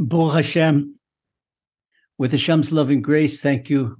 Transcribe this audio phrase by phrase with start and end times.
[0.00, 0.98] Baruch Hashem,
[2.16, 3.98] with Hashem's loving grace, thank you,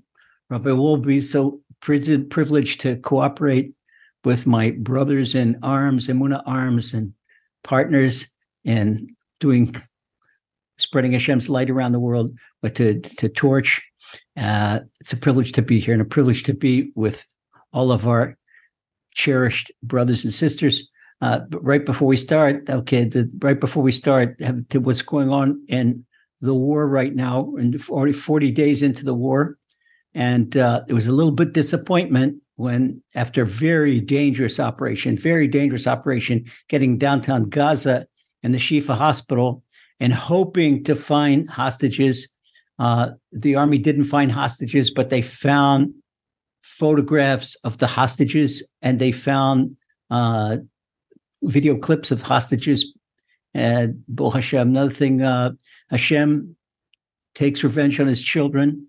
[0.48, 1.22] Rabbi Wolbe.
[1.22, 3.74] So privileged to cooperate
[4.24, 7.12] with my brothers in arms, Emuna arms, and
[7.62, 8.26] partners
[8.64, 9.76] in doing
[10.78, 12.32] spreading Hashem's light around the world,
[12.62, 13.82] but to to torch.
[14.38, 17.26] Uh, it's a privilege to be here and a privilege to be with
[17.74, 18.38] all of our
[19.14, 20.88] cherished brothers and sisters.
[21.20, 25.02] Uh, but right before we start, okay, the, right before we start, have, to what's
[25.02, 26.04] going on in
[26.40, 29.58] the war right now, and 40, 40 days into the war,
[30.14, 35.46] and uh, it was a little bit disappointment when, after a very dangerous operation, very
[35.46, 38.06] dangerous operation, getting downtown Gaza
[38.42, 39.62] and the Shifa Hospital,
[40.00, 42.28] and hoping to find hostages.
[42.78, 45.92] Uh, the army didn't find hostages, but they found
[46.62, 49.76] photographs of the hostages and they found
[50.10, 50.56] uh,
[51.42, 52.94] video clips of hostages.
[53.54, 55.52] And Bo Hashem, another thing, uh,
[55.88, 56.56] Hashem
[57.34, 58.86] takes revenge on his children.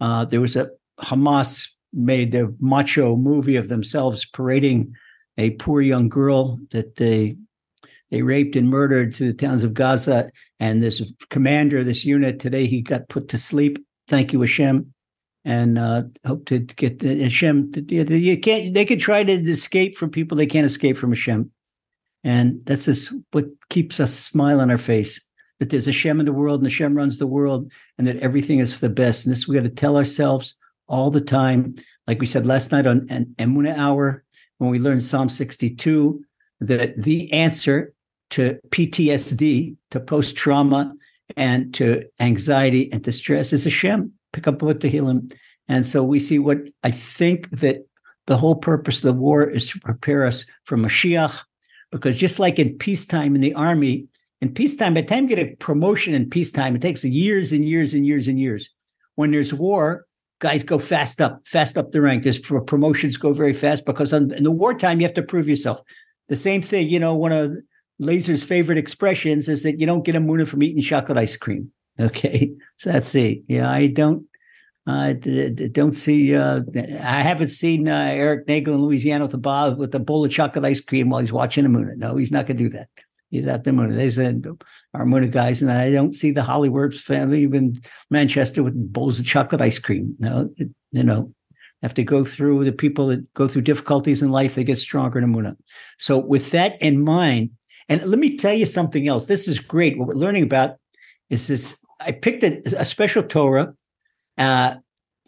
[0.00, 4.94] Uh, there was a Hamas made a macho movie of themselves parading
[5.38, 7.36] a poor young girl that they
[8.10, 10.30] they raped and murdered to the towns of Gaza.
[10.60, 13.82] And this commander of this unit today, he got put to sleep.
[14.06, 14.92] Thank you, Hashem.
[15.46, 17.72] And uh, hope to get the Hashem.
[17.72, 18.74] To, you can't.
[18.74, 20.36] They could try to escape from people.
[20.36, 21.50] They can't escape from Hashem.
[22.24, 25.20] And that's just what keeps us smile on our face.
[25.58, 28.58] That there's Hashem in the world, and the Shem runs the world, and that everything
[28.58, 29.26] is for the best.
[29.26, 30.56] And this we got to tell ourselves
[30.88, 31.76] all the time.
[32.06, 34.24] Like we said last night on an Emuna Hour,
[34.58, 36.24] when we learned Psalm 62,
[36.60, 37.92] that the answer
[38.30, 40.94] to PTSD, to post trauma,
[41.36, 44.12] and to anxiety and to stress is Hashem.
[44.32, 45.28] Pick up what to heal him.
[45.68, 47.86] And so we see what I think that
[48.26, 51.42] the whole purpose of the war is to prepare us for Mashiach,
[51.92, 54.08] because just like in peacetime in the army,
[54.40, 57.64] in peacetime, by the time you get a promotion in peacetime, it takes years and
[57.64, 58.70] years and years and years.
[59.14, 60.06] When there's war,
[60.40, 62.24] guys go fast up, fast up the rank.
[62.24, 65.80] There's promotions go very fast because in the wartime you have to prove yourself.
[66.28, 67.52] The same thing, you know, one of
[68.00, 71.70] Lazer's favorite expressions is that you don't get emuna from eating chocolate ice cream.
[72.00, 73.42] Okay, so that's it.
[73.48, 74.24] Yeah, I don't.
[74.86, 76.34] I uh, don't see.
[76.34, 80.32] Uh, I haven't seen uh, Eric Nagel in Louisiana with a with a bowl of
[80.32, 81.94] chocolate ice cream while he's watching the moon.
[81.98, 82.88] No, he's not going to do that.
[83.30, 83.94] He's at the moon.
[83.94, 84.44] They said
[84.92, 87.76] our moon guys, and I don't see the Hollingsworth family in
[88.10, 90.16] Manchester with bowls of chocolate ice cream.
[90.18, 91.32] No, it, you know,
[91.82, 94.54] have to go through the people that go through difficulties in life.
[94.54, 95.56] They get stronger in Muna.
[95.98, 97.50] So, with that in mind,
[97.88, 99.26] and let me tell you something else.
[99.26, 99.96] This is great.
[99.96, 100.76] What we're learning about
[101.30, 101.84] is this.
[102.00, 103.74] I picked a, a special Torah.
[104.38, 104.76] Uh,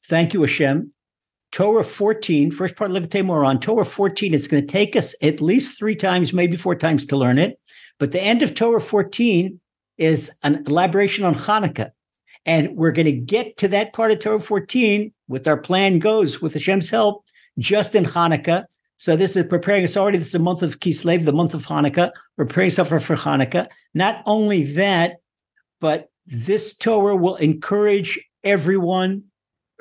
[0.04, 0.92] thank you, Hashem.
[1.52, 4.34] Torah 14, first part of Likutei Moharan, Torah 14.
[4.34, 7.60] It's going to take us at least three times, maybe four times to learn it.
[8.00, 9.60] But the end of Torah 14
[9.96, 11.92] is an elaboration on Hanukkah.
[12.44, 16.42] And we're going to get to that part of Torah 14 with our plan goes
[16.42, 17.24] with Hashem's help
[17.58, 18.64] just in Hanukkah.
[18.96, 20.18] So this is preparing us already.
[20.18, 22.10] This is a month of Kislev, the month of Hanukkah.
[22.36, 23.66] We're preparing stuff for, for Hanukkah.
[23.94, 25.18] Not only that,
[25.80, 29.24] but this Torah will encourage everyone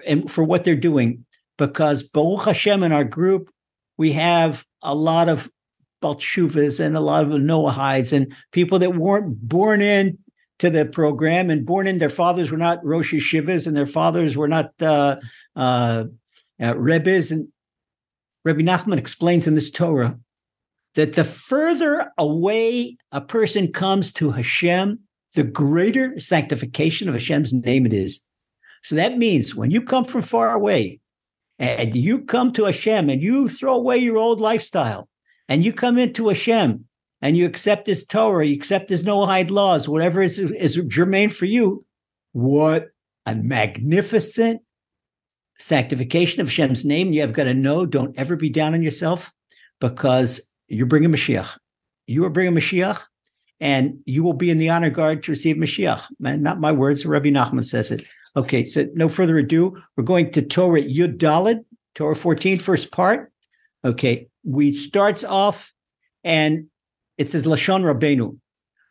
[0.06, 1.25] and for what they're doing
[1.57, 3.50] because Baruch Hashem in our group,
[3.97, 5.50] we have a lot of
[6.01, 10.18] Baltshuvas and a lot of Noahides and people that weren't born in
[10.59, 14.35] to the program and born in their fathers were not Rosh Yeshivas and their fathers
[14.35, 15.18] were not uh,
[15.56, 16.06] uh,
[16.62, 17.47] uh, Rebbes and
[18.44, 20.19] Rabbi Nachman explains in this Torah
[20.95, 25.00] that the further away a person comes to Hashem,
[25.34, 28.28] the greater sanctification of Hashem's name it is.
[28.84, 31.00] So that means when you come from far away
[31.58, 35.08] and you come to Hashem and you throw away your old lifestyle
[35.48, 36.86] and you come into Hashem
[37.22, 41.46] and you accept his Torah, you accept his Noahide laws, whatever is, is germane for
[41.46, 41.86] you,
[42.34, 42.90] what
[43.26, 44.62] a magnificent
[45.58, 47.14] sanctification of Hashem's name.
[47.14, 49.32] You have got to know, don't ever be down on yourself
[49.80, 51.58] because you're bringing Mashiach.
[52.08, 53.02] You are bringing Mashiach
[53.63, 56.12] and you will be in the honor guard to receive Mashiach.
[56.19, 58.04] Man, not my words, Rabbi Nachman says it.
[58.36, 61.63] Okay, so no further ado, we're going to Torah Yud Daled,
[61.95, 63.31] Torah 14, first part.
[63.86, 65.74] Okay, we starts off
[66.25, 66.65] and
[67.18, 68.38] it says Lashon Rabbeinu.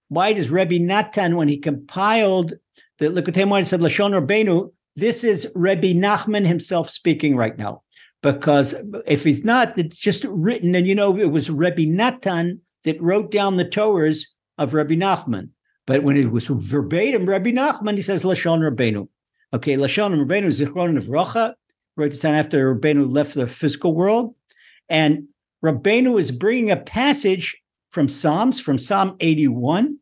[0.08, 2.54] Why does Rabbi Natan, when he compiled
[2.98, 7.82] the Likutei Moharan, said Lashon Rabbeinu, this is Rabbi Nachman himself speaking right now.
[8.22, 8.74] Because
[9.06, 13.30] if he's not, it's just written, and you know, it was Rabbi Natan that wrote
[13.30, 14.28] down the Torahs
[14.62, 15.50] of Rabbi Nachman.
[15.86, 19.08] But when it was verbatim, Rabbi Nachman, he says Lashon Rabbeinu.
[19.52, 21.56] Okay, Lashon Rabbeinu Zichron of Rocha,
[21.96, 24.34] right this down after Rabbeinu left the physical world.
[24.88, 25.28] And
[25.64, 27.60] Rabbeinu is bringing a passage
[27.90, 29.98] from Psalms, from Psalm 81.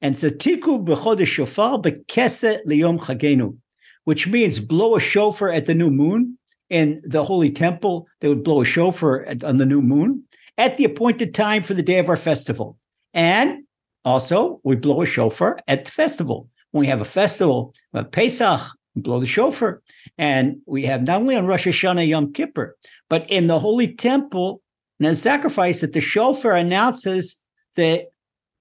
[0.00, 3.56] and Zatiku b'chodesh shofar bekese liyom chagenu,
[4.04, 6.38] which means blow a shofar at the new moon.
[6.68, 10.24] In the holy temple, they would blow a shofar at, on the new moon
[10.58, 12.76] at the appointed time for the day of our festival.
[13.14, 13.65] And
[14.06, 16.48] also, we blow a shofar at the festival.
[16.70, 18.60] When we have a festival, a Pesach,
[18.94, 19.82] we blow the shofar.
[20.16, 22.76] And we have not only on Rosh Hashanah Yom Kippur,
[23.10, 24.62] but in the holy temple,
[25.00, 27.42] and the sacrifice that the shofar announces
[27.74, 28.04] the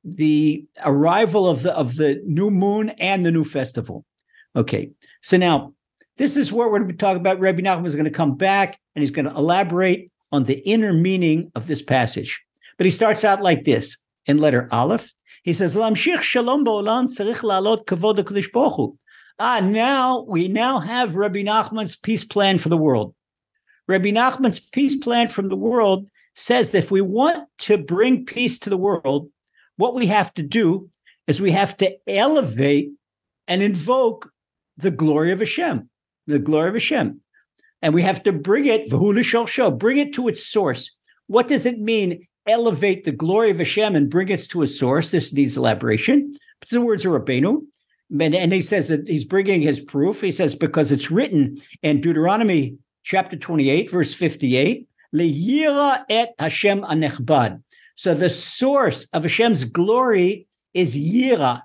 [0.04, 4.04] the arrival of the of the new moon and the new festival.
[4.56, 5.74] Okay, so now
[6.18, 7.40] this is where we're going to be talking about.
[7.40, 10.92] Rabbi Nachman is going to come back and he's going to elaborate on the inner
[10.92, 12.44] meaning of this passage.
[12.78, 15.14] But he starts out like this in letter Aleph.
[15.46, 18.18] He says, "Lamshich shalom ba'olam tzarich la'alot kavod
[18.52, 18.98] baruch
[19.38, 23.14] Ah, now we now have Rabbi Nachman's peace plan for the world.
[23.88, 28.58] Rabbi Nachman's peace plan from the world says that if we want to bring peace
[28.60, 29.30] to the world,
[29.78, 30.90] what we have to do
[31.28, 32.90] is we have to elevate
[33.48, 34.32] and invoke
[34.78, 35.90] the glory of Hashem,
[36.26, 37.22] the glory of Hashem.
[37.84, 40.98] And we have to bring it, bring it to its source.
[41.28, 42.26] What does it mean?
[42.48, 45.12] Elevate the glory of Hashem and bring it to a source.
[45.12, 46.34] This needs elaboration.
[46.60, 47.66] But the words of Rabbeinu.
[48.12, 50.22] And, and he says that he's bringing his proof.
[50.22, 57.64] He says, because it's written in Deuteronomy chapter 28, verse 58, Leyira et Hashem anechbad.
[57.96, 61.62] So the source of Hashem's glory is Yira.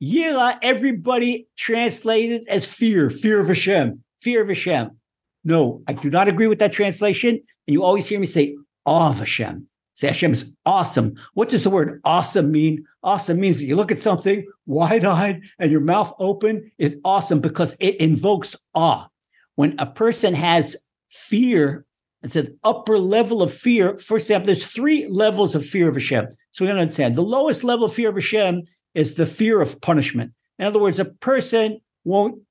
[0.00, 4.90] Yira, everybody translated as fear, fear of Hashem, fear of Hashem.
[5.44, 7.30] No, I do not agree with that translation.
[7.30, 8.56] And you always hear me say
[8.86, 9.66] awe of Hashem.
[10.02, 11.14] Say Hashem is awesome.
[11.34, 12.84] What does the word awesome mean?
[13.04, 17.38] Awesome means that you look at something wide eyed and your mouth open is awesome
[17.38, 19.06] because it invokes awe.
[19.54, 21.86] When a person has fear
[22.24, 23.96] it's an upper level of fear.
[23.98, 26.26] For example, there's three levels of fear of Hashem.
[26.50, 28.62] So we gotta understand the lowest level of fear of Hashem
[28.94, 30.32] is the fear of punishment.
[30.58, 32.42] In other words, a person won't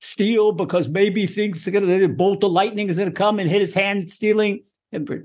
[0.00, 3.60] steal because maybe he thinks the bolt of lightning is going to come and hit
[3.60, 4.64] his hand stealing.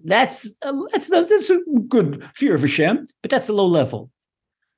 [0.03, 4.11] That's uh, that's that's a good fear of Hashem, but that's a low level.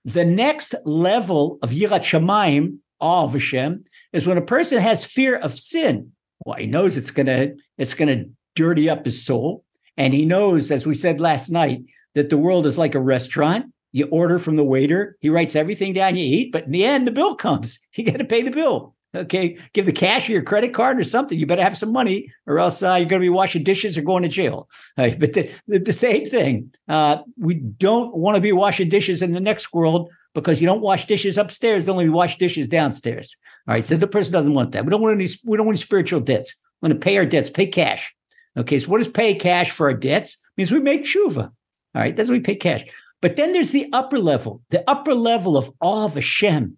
[0.06, 5.38] The next level of Yirat Shamayim, awe of Hashem, is when a person has fear
[5.38, 6.12] of sin.
[6.46, 8.26] Well, he knows it's gonna it's gonna
[8.56, 9.64] dirty up his soul.
[9.98, 11.84] And he knows, as we said last night,
[12.16, 13.68] that the world is like a restaurant.
[13.92, 17.06] You order from the waiter, he writes everything down you eat, but in the end,
[17.06, 17.80] the bill comes.
[17.96, 18.96] You got to pay the bill.
[19.16, 21.38] Okay, give the cash or your credit card or something.
[21.38, 24.02] You better have some money, or else uh, you're going to be washing dishes or
[24.02, 24.70] going to jail.
[24.98, 25.20] Right?
[25.20, 26.72] But the, the, the, same thing.
[26.88, 30.82] Uh, we don't want to be washing dishes in the next world because you don't
[30.82, 33.36] wash dishes upstairs; they only wash dishes downstairs.
[33.68, 34.86] All right, so the person doesn't want that.
[34.86, 35.28] We don't want any.
[35.46, 36.56] We don't want spiritual debts.
[36.82, 38.14] We want to pay our debts, pay cash.
[38.58, 40.34] Okay, so what does pay cash for our debts?
[40.34, 41.46] It means we make tshuva.
[41.46, 41.54] All
[41.96, 42.84] right, that's what we pay cash.
[43.22, 44.62] But then there's the upper level.
[44.70, 46.78] The upper level of awe of Hashem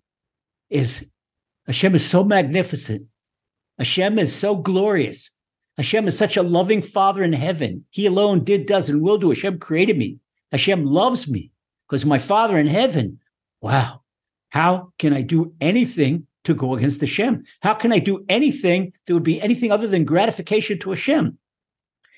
[0.70, 1.06] is
[1.68, 3.08] Hashem is so magnificent.
[3.78, 5.32] Hashem is so glorious.
[5.78, 7.86] Hashem is such a loving Father in heaven.
[7.90, 9.30] He alone did, does, and will do.
[9.30, 10.20] Hashem created me.
[10.52, 11.52] Hashem loves me
[11.88, 13.20] because my Father in heaven.
[13.62, 14.02] Wow.
[14.50, 17.44] How can I do anything to go against Hashem?
[17.62, 21.38] How can I do anything that would be anything other than gratification to Hashem?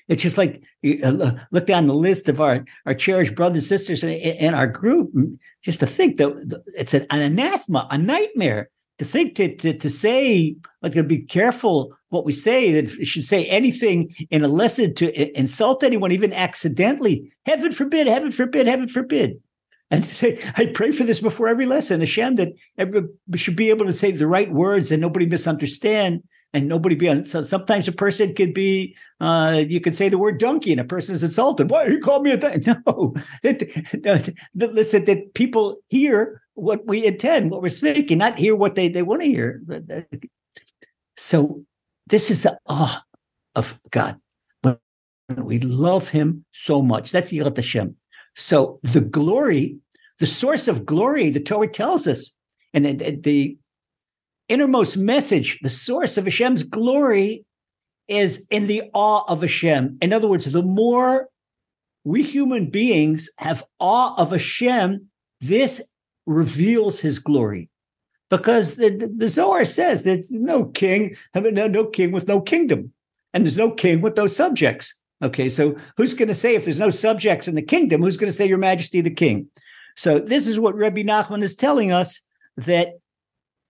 [0.06, 0.62] It's just like
[1.04, 5.10] uh, look down the list of our, our cherished brothers and sisters in our group,
[5.62, 9.90] just to think that it's an, an anathema, a nightmare to think to, to, to
[9.90, 14.48] say, like, to be careful what we say, that we should say anything in a
[14.48, 17.32] lesson to insult anyone, even accidentally.
[17.46, 19.40] Heaven forbid, heaven forbid, heaven forbid.
[19.90, 23.86] And say, I pray for this before every lesson, Hashem, that everybody should be able
[23.86, 26.22] to say the right words and nobody misunderstand
[26.54, 27.26] and nobody be on.
[27.26, 30.84] So sometimes a person could be, uh, you could say the word donkey and a
[30.84, 31.70] person is insulted.
[31.70, 32.72] Why he called me a donkey?
[32.86, 33.58] No, that,
[34.02, 38.88] that, listen, that people hear what we intend, what we're speaking, not hear what they,
[38.88, 39.62] they want to hear.
[39.72, 40.00] Uh,
[41.16, 41.64] so
[42.06, 43.02] this is the awe
[43.54, 44.18] of God.
[44.62, 44.80] But
[45.28, 47.12] we love him so much.
[47.12, 47.96] That's Yirat Hashem.
[48.34, 49.78] So the glory,
[50.18, 52.32] the source of glory, the Torah tells us,
[52.74, 53.58] and the, uh, the
[54.48, 57.44] innermost message, the source of Hashem's glory
[58.08, 59.98] is in the awe of Hashem.
[60.00, 61.28] In other words, the more
[62.04, 65.08] we human beings have awe of Hashem,
[65.40, 65.92] this
[66.28, 67.70] reveals his glory.
[68.30, 72.92] Because the, the, Zohar says that no king, no, no king with no kingdom,
[73.32, 74.94] and there's no king with no subjects.
[75.22, 78.28] Okay, so who's going to say if there's no subjects in the kingdom, who's going
[78.28, 79.48] to say, Your Majesty, the king?
[79.96, 82.20] So this is what Rabbi Nachman is telling us
[82.58, 82.98] that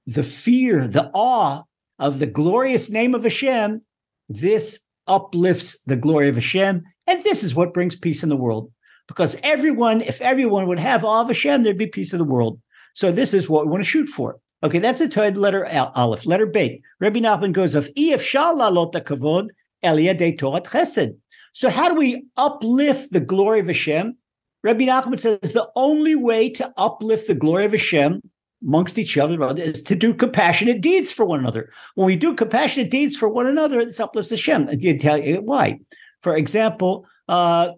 [0.07, 1.62] the fear, the awe
[1.99, 3.83] of the glorious name of Hashem,
[4.29, 6.83] this uplifts the glory of Hashem.
[7.07, 8.73] And this is what brings peace in the world.
[9.09, 12.61] Because everyone, if everyone would have awe of Hashem, there'd be peace of the world.
[12.95, 14.38] So this is what we want to shoot for.
[14.62, 16.27] Okay, that's a the letter Aleph.
[16.27, 16.83] Letter B.
[17.00, 19.49] Rabbi Nachman goes of Ef Shalalot Kavod
[19.83, 21.17] Elia de Torah Chesed.
[21.53, 24.17] So how do we uplift the glory of Hashem?
[24.65, 28.21] Rabbi Nachman says the only way to uplift the glory of Hashem
[28.67, 31.71] amongst each other is to do compassionate deeds for one another.
[31.95, 34.69] When we do compassionate deeds for one another, this uplifts Hashem.
[34.69, 35.79] I can tell you why.
[36.23, 37.71] For example, uh,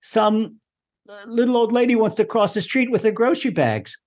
[0.00, 0.60] some
[1.26, 3.98] little old lady wants to cross the street with her grocery bags,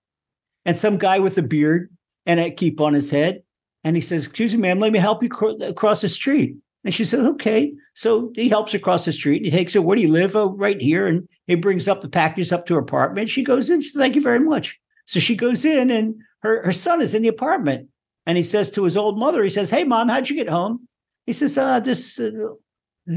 [0.65, 1.89] and some guy with a beard
[2.25, 3.43] and a keep on his head,
[3.83, 6.93] and he says, "Excuse me, ma'am, let me help you cr- cross the street." And
[6.93, 9.45] she says, "Okay." So he helps her cross the street.
[9.45, 12.09] He takes her, "Where do you live?" "Oh, right here." And he brings up the
[12.09, 13.29] packages up to her apartment.
[13.29, 13.81] She goes in.
[13.81, 17.13] She says, "Thank you very much." So she goes in, and her her son is
[17.13, 17.89] in the apartment,
[18.25, 20.87] and he says to his old mother, "He says, Hey, mom, how'd you get home?"
[21.25, 22.31] He says, "Uh, this." Uh,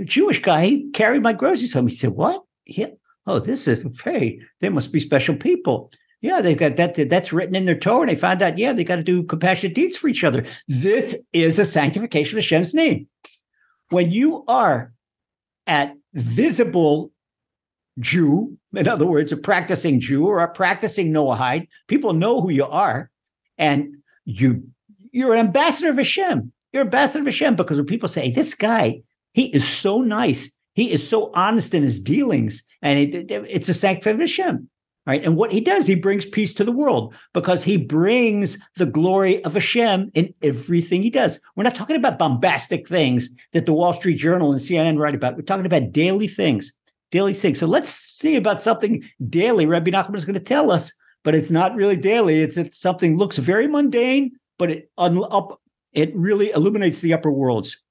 [0.05, 1.87] Jewish guy, he carried my groceries home.
[1.89, 2.43] He said, What?
[2.67, 2.89] Yeah.
[3.29, 5.93] Oh, this is hey, they must be special people.
[6.23, 6.95] Yeah, they've got that.
[7.11, 8.01] That's written in their Torah.
[8.01, 10.45] And they found out, yeah, they got to do compassionate deeds for each other.
[10.67, 13.07] This is a sanctification of Hashem's name.
[13.91, 14.95] When you are
[15.67, 17.13] at visible
[18.01, 22.65] Jew, in other words, a practicing Jew or a practicing Noahide, people know who you
[22.65, 23.11] are,
[23.59, 23.95] and
[24.25, 24.63] you
[25.13, 26.51] you're an ambassador of Hashem.
[26.73, 29.03] You're an ambassador of Hashem because when people say, "This guy,
[29.35, 30.51] he is so nice.
[30.79, 34.71] He is so honest in his dealings, and it, it's a sanctification of Hashem.
[35.09, 35.25] Right.
[35.25, 39.43] And what he does, he brings peace to the world because he brings the glory
[39.43, 41.41] of Hashem in everything he does.
[41.57, 45.35] We're not talking about bombastic things that the Wall Street Journal and CNN write about.
[45.35, 46.73] We're talking about daily things,
[47.11, 47.59] daily things.
[47.59, 49.67] So let's see about something daily.
[49.67, 50.93] Rabbi Nachman is going to tell us,
[51.25, 52.41] but it's not really daily.
[52.41, 55.61] It's, it's something looks very mundane, but it up,
[55.93, 57.83] it really illuminates the upper worlds.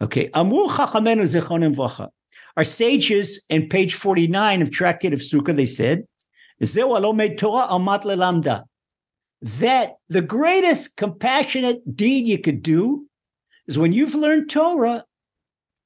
[0.00, 0.30] Okay.
[0.32, 2.08] Amur Chachamenu Zechonim Vacha.
[2.56, 6.06] Our sages in page 49 of Tractate of Sukkah, they said,
[9.42, 13.06] that the greatest compassionate deed you could do
[13.66, 15.04] is when you've learned Torah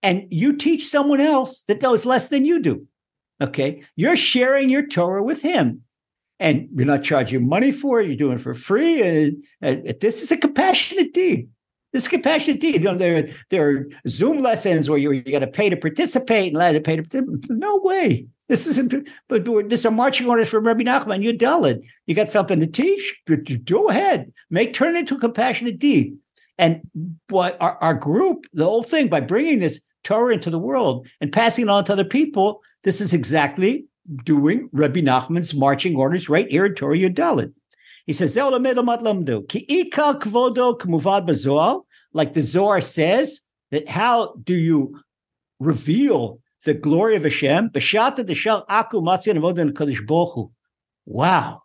[0.02, 2.86] and you teach someone else that knows less than you do.
[3.40, 3.82] Okay.
[3.96, 5.82] You're sharing your Torah with him
[6.38, 8.06] and you're not charging money for it.
[8.06, 9.02] You're doing it for free.
[9.02, 11.48] And, and this is a compassionate deed.
[11.96, 12.74] This is compassionate deed.
[12.74, 16.48] You know, there, there are Zoom lessons where you, you got to pay to participate
[16.48, 17.40] and let to pay to.
[17.48, 18.26] No way.
[18.48, 18.78] This is
[19.28, 21.22] but this are marching orders from Rabbi Nachman.
[21.22, 21.82] You're Dalit.
[22.04, 23.18] You got something to teach?
[23.64, 24.30] Go ahead.
[24.50, 26.18] Make turn it into a compassionate deed.
[26.58, 26.82] And
[27.30, 31.32] what our, our group, the whole thing, by bringing this Torah into the world and
[31.32, 33.86] passing it on to other people, this is exactly
[34.22, 37.54] doing Rabbi Nachman's marching orders right here in Torah Yudalit.
[38.04, 38.36] He says,
[42.16, 45.00] like the Zohar says, that how do you
[45.58, 47.70] reveal the glory of Hashem.
[51.06, 51.62] Wow.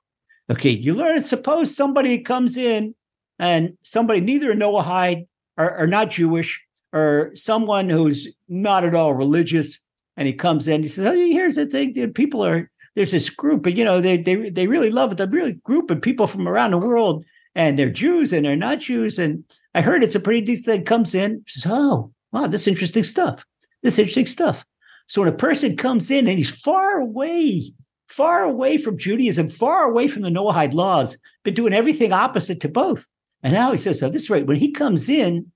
[0.49, 1.23] Okay, you learn.
[1.23, 2.95] Suppose somebody comes in
[3.39, 5.27] and somebody, neither a Noahide
[5.57, 9.83] or, or not Jewish, or someone who's not at all religious,
[10.17, 13.65] and he comes in, he says, Oh, here's the thing, people are there's this group,
[13.65, 15.17] and you know, they they they really love it.
[15.17, 17.23] The really group of people from around the world,
[17.55, 19.19] and they're Jews and they're not Jews.
[19.19, 19.43] And
[19.73, 23.45] I heard it's a pretty decent thing comes in, says, Oh, wow, this interesting stuff.
[23.83, 24.65] This interesting stuff.
[25.07, 27.73] So when a person comes in and he's far away,
[28.07, 32.69] far away from Judaism, far away from the Noahide laws, been doing everything opposite to
[32.69, 33.07] both.
[33.43, 34.45] And now he says, so this is right.
[34.45, 35.51] When he comes in,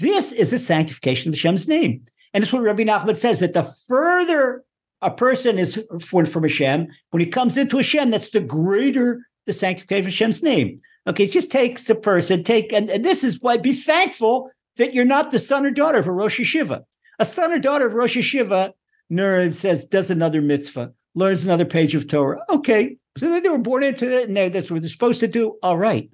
[0.00, 2.04] this is a sanctification of Hashem's name.
[2.32, 4.64] And it's what Rabbi Nachman says that the further
[5.02, 10.00] a person is from Hashem, when he comes into Hashem, that's the greater the sanctification
[10.00, 10.80] of Hashem's name.
[11.06, 14.94] Okay, it just takes a person, take, and, and this is why be thankful that
[14.94, 16.84] you're not the son or daughter of a Rosh Yeshiva.
[17.18, 18.72] A son or daughter of Rosh Yeshiva,
[19.12, 22.40] Nerd says, does another mitzvah, learns another page of Torah.
[22.48, 22.96] Okay.
[23.18, 25.58] So they were born into it and that's what they're supposed to do.
[25.62, 26.10] All right.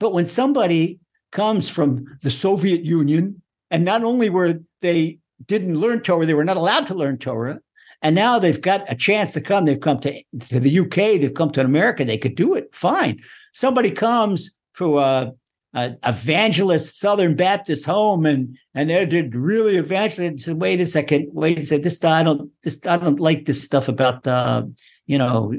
[0.00, 0.98] But when somebody
[1.30, 6.44] comes from the Soviet Union, and not only were they didn't learn Torah, they were
[6.44, 7.60] not allowed to learn Torah.
[8.02, 9.64] And now they've got a chance to come.
[9.64, 12.74] They've come to, to the UK, they've come to America, they could do it.
[12.74, 13.20] Fine.
[13.52, 15.32] Somebody comes for a
[15.74, 20.44] uh, evangelist Southern Baptist home, and and they did really evangelize.
[20.44, 21.84] Said, wait a second, wait a second.
[21.84, 24.64] This I don't this I don't like this stuff about uh,
[25.06, 25.52] you know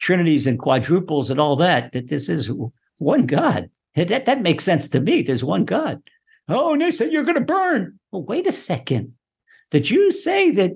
[0.00, 1.92] trinities and quadruples and all that.
[1.92, 2.50] That this is
[2.98, 3.70] one God.
[3.94, 5.22] That that makes sense to me.
[5.22, 6.02] There's one God.
[6.48, 7.98] Oh, and they said you're going to burn.
[8.10, 9.14] Well, wait a second.
[9.70, 10.72] The Jews say that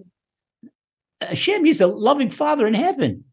[1.20, 3.24] Hashem, He's a loving Father in heaven,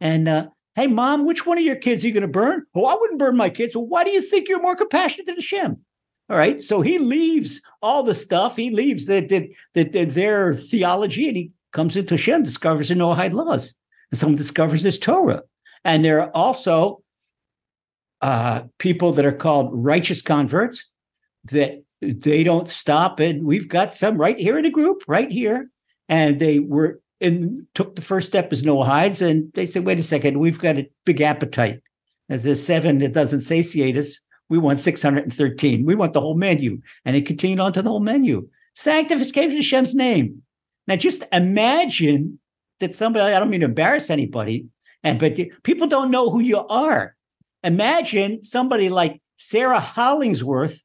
[0.00, 0.48] and uh,
[0.78, 2.64] Hey, mom, which one of your kids are you going to burn?
[2.72, 3.74] Oh, I wouldn't burn my kids.
[3.74, 5.76] Well, why do you think you're more compassionate than Hashem?
[6.30, 6.60] All right.
[6.60, 8.54] So he leaves all the stuff.
[8.54, 13.32] He leaves that that, that, their theology and he comes into Hashem, discovers the Noahide
[13.32, 13.74] laws.
[14.12, 15.42] And someone discovers this Torah.
[15.84, 17.02] And there are also
[18.20, 20.88] uh, people that are called righteous converts
[21.46, 23.18] that they don't stop.
[23.18, 25.70] And we've got some right here in the group, right here.
[26.08, 29.26] And they were and took the first step as Noahides.
[29.26, 31.82] And they said, wait a second, we've got a big appetite.
[32.28, 35.84] As a seven that doesn't satiate us, we want 613.
[35.84, 36.80] We want the whole menu.
[37.04, 38.48] And they continued on to the whole menu.
[38.74, 40.42] Sanctification of Hashem's name.
[40.86, 42.38] Now just imagine
[42.80, 44.66] that somebody, I don't mean to embarrass anybody,
[45.02, 47.14] and but people don't know who you are.
[47.62, 50.82] Imagine somebody like Sarah Hollingsworth,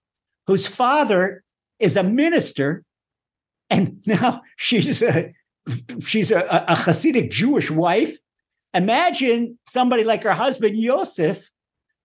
[0.47, 1.43] whose father
[1.79, 2.83] is a minister,
[3.69, 5.33] and now she's a
[6.01, 8.17] she's a, a Hasidic Jewish wife.
[8.74, 11.50] Imagine somebody like her husband Yosef,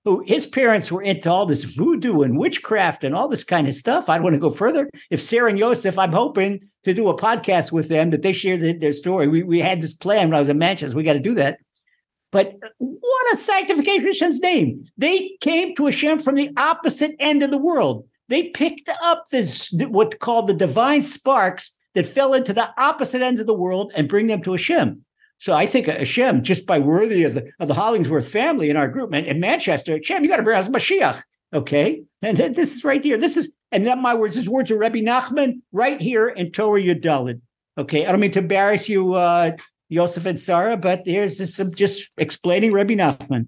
[0.05, 3.75] who his parents were into all this voodoo and witchcraft and all this kind of
[3.75, 4.09] stuff.
[4.09, 4.89] I'd want to go further.
[5.11, 8.57] If Sarah and Yosef, I'm hoping to do a podcast with them that they share
[8.57, 9.29] the, their story.
[9.29, 10.97] We, we had this plan when I was in Manchester.
[10.97, 11.59] We got to do that.
[12.31, 14.85] But what a sanctification of Hashem's name.
[14.99, 18.07] They came to Hashem from the opposite end of the world.
[18.29, 23.41] They picked up this, what called the divine sparks that fell into the opposite ends
[23.41, 25.05] of the world and bring them to Hashem.
[25.39, 28.89] So I think Hashem, just by worthy of the, of the Hollingsworth family in our
[28.89, 31.23] group, man, in Manchester, Hashem, you got to bring us Mashiach.
[31.53, 32.03] Okay.
[32.23, 33.17] And this is right here.
[33.17, 36.83] This is, and not my words, this words are Rabbi Nachman right here in Torah
[36.83, 37.41] Yudalid.
[37.79, 38.05] Okay.
[38.05, 39.53] I don't mean to embarrass you, uh,
[39.89, 43.47] Yosef and Sarah, but here's just some just explaining Rabbi Nachman.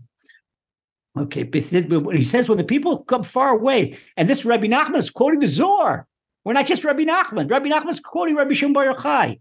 [1.19, 5.41] Okay, he says when the people come far away, and this Rabbi Nachman is quoting
[5.41, 6.07] the Zohar.
[6.45, 7.51] We're not just Rabbi Nachman.
[7.51, 9.41] Rabbi Nachman is quoting Rabbi Shimon Bar Yochai.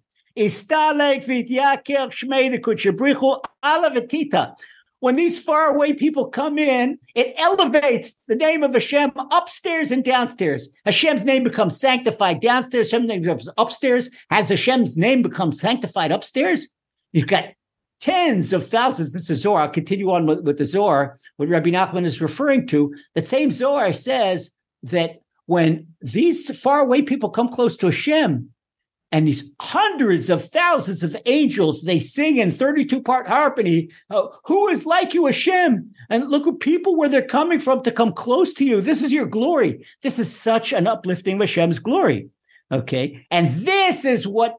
[5.02, 10.70] When these faraway people come in, it elevates the name of Hashem upstairs and downstairs.
[10.86, 12.92] Hashem's name becomes sanctified downstairs.
[12.92, 14.10] Hashem's name becomes upstairs.
[14.30, 16.68] Has Hashem's name become sanctified upstairs?
[17.14, 17.46] You've got
[18.02, 19.14] tens of thousands.
[19.14, 19.62] This is Zohar.
[19.62, 22.94] I'll continue on with, with the Zohar, what Rabbi Nachman is referring to.
[23.16, 24.52] The same Zohar says
[24.84, 28.52] that when these faraway people come close to Hashem,
[29.12, 34.68] and these hundreds of thousands of angels, they sing in 32 part harmony, uh, who
[34.68, 35.90] is like you, Hashem?
[36.12, 38.80] And look at people where they're coming from to come close to you.
[38.80, 39.84] This is your glory.
[40.04, 42.30] This is such an uplifting Hashem's glory.
[42.72, 43.26] Okay.
[43.32, 44.58] And this is what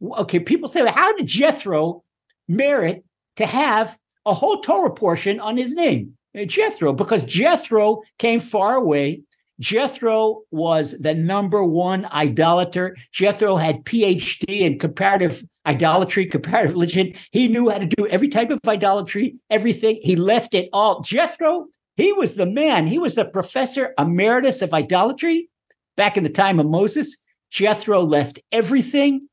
[0.00, 2.02] okay, people say, how did Jethro
[2.48, 3.04] merit
[3.36, 6.16] to have a whole Torah portion on his name?
[6.34, 9.22] Uh, Jethro, because Jethro came far away.
[9.60, 12.96] Jethro was the number one idolater.
[13.12, 17.12] Jethro had PhD in comparative idolatry, comparative religion.
[17.30, 20.00] He knew how to do every type of idolatry, everything.
[20.02, 21.00] He left it all.
[21.02, 22.86] Jethro, he was the man.
[22.86, 25.48] He was the professor emeritus of idolatry
[25.96, 27.16] back in the time of Moses.
[27.50, 29.28] Jethro left everything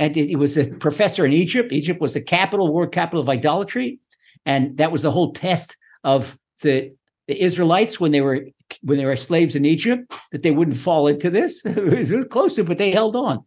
[0.00, 1.72] and he was a professor in Egypt.
[1.72, 4.00] Egypt was the capital, world capital of idolatry,
[4.46, 6.94] and that was the whole test of the
[7.30, 8.44] the Israelites when they were
[8.82, 11.62] when they were slaves in Egypt that they wouldn't fall into this.
[11.64, 13.44] it was close to, but they held on.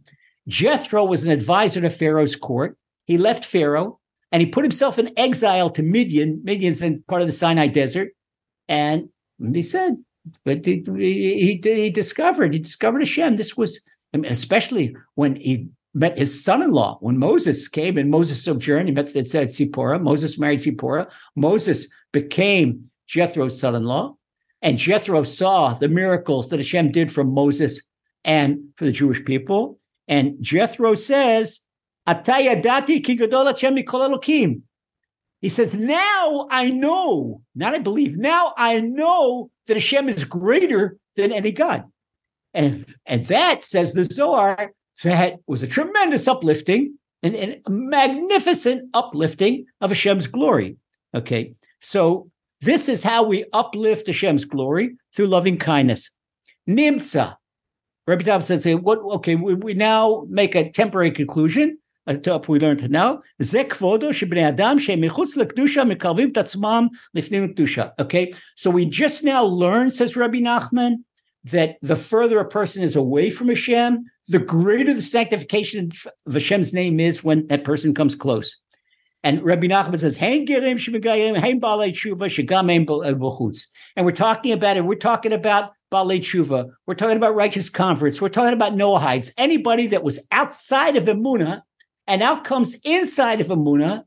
[0.48, 2.78] Jethro was an advisor to Pharaoh's court.
[3.06, 4.00] He left Pharaoh
[4.32, 6.42] and he put himself in exile to Midian.
[6.46, 8.12] Midian's in part of the Sinai Desert,
[8.70, 9.10] and
[9.54, 9.98] he said,
[10.46, 13.36] but he, he, he discovered he discovered Hashem.
[13.36, 18.88] This was especially when he met his son-in-law when Moses came and Moses sojourned.
[18.88, 20.00] He met at Zipporah.
[20.00, 21.10] Moses married Zipporah.
[21.36, 24.16] Moses became Jethro's son-in-law,
[24.62, 27.82] and Jethro saw the miracles that Hashem did for Moses
[28.24, 29.78] and for the Jewish people.
[30.08, 31.62] And Jethro says,
[32.08, 34.62] "Atayadati mikol
[35.42, 38.18] He says, "Now I know, not I believe.
[38.18, 41.84] Now I know that Hashem is greater than any god."
[42.54, 48.90] And, and that says the Zohar that was a tremendous uplifting and, and a magnificent
[48.94, 50.78] uplifting of Hashem's glory.
[51.16, 52.30] Okay, so
[52.64, 56.12] this is how we uplift Hashem's glory through loving kindness.
[56.68, 57.38] Nimsa.
[58.08, 59.00] Rabbi Tam says, "What?
[59.00, 63.22] Okay, we, we now make a temporary conclusion." Uh, we learned now.
[68.00, 70.96] Okay, so we just now learned, says Rabbi Nachman,
[71.46, 75.92] that the further a person is away from Hashem, the greater the sanctification
[76.26, 78.58] of Hashem's name is when that person comes close.
[79.24, 80.18] And Rabbi Nachman says,
[83.96, 84.86] And we're talking about it.
[84.86, 86.72] We're talking about Balei Tshuva.
[86.86, 88.20] We're talking about righteous converts.
[88.20, 89.32] We're talking about Noahides.
[89.38, 91.62] Anybody that was outside of Emunah
[92.06, 94.04] and now comes inside of Emunah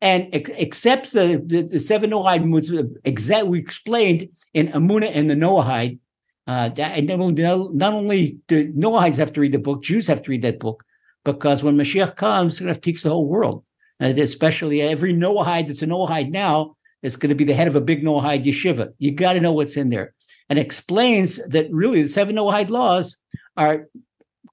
[0.00, 5.98] and accepts the, the, the seven Noahide exact we explained in Emunah and the Noahide,
[6.46, 10.42] uh, and not only do Noahides have to read the book, Jews have to read
[10.42, 10.84] that book
[11.24, 13.64] because when Mashiach comes, he's going to teach the whole world.
[14.00, 17.76] And especially every Noahide that's a Noahide now, is going to be the head of
[17.76, 18.92] a big Noahide yeshiva.
[18.98, 20.14] You got to know what's in there.
[20.48, 23.18] And explains that really the seven Noahide laws
[23.56, 23.88] are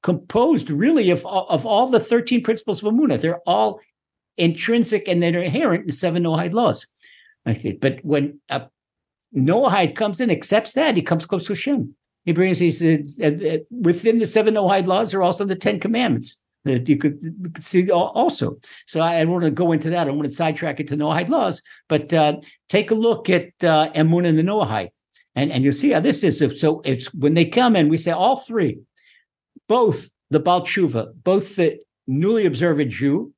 [0.01, 3.19] composed really of, of all the 13 principles of Amunah.
[3.19, 3.79] They're all
[4.38, 6.88] intrinsic and they're inherent in seven Noahide laws.
[7.47, 7.73] Okay.
[7.73, 8.63] But when a
[9.36, 11.95] Noahide comes in, accepts that, he comes close to Hashem.
[12.25, 15.79] He brings, he said, uh, uh, within the seven Noahide laws are also the Ten
[15.79, 18.58] Commandments that you could, you could see also.
[18.88, 20.08] So I, I want to go into that.
[20.08, 22.38] I want to sidetrack it to Noahide laws, but uh,
[22.69, 24.91] take a look at uh, Emun and the Noahide,
[25.36, 26.39] and, and you'll see how this is.
[26.60, 28.80] So, it's when they come in, we say all three,
[29.67, 33.34] both the Baal Tshuva, both the newly observant Jew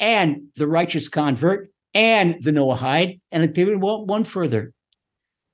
[0.00, 4.72] and the righteous convert and the Noahide, and even one further.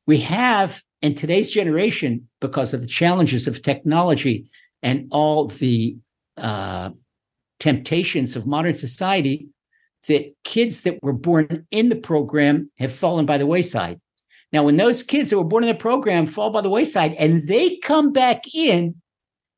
[0.06, 4.46] We have in today's generation, because of the challenges of technology
[4.82, 5.96] and all the
[6.40, 6.90] uh,
[7.58, 9.48] temptations of modern society,
[10.08, 14.00] that kids that were born in the program have fallen by the wayside.
[14.52, 17.46] Now, when those kids that were born in the program fall by the wayside and
[17.46, 18.96] they come back in,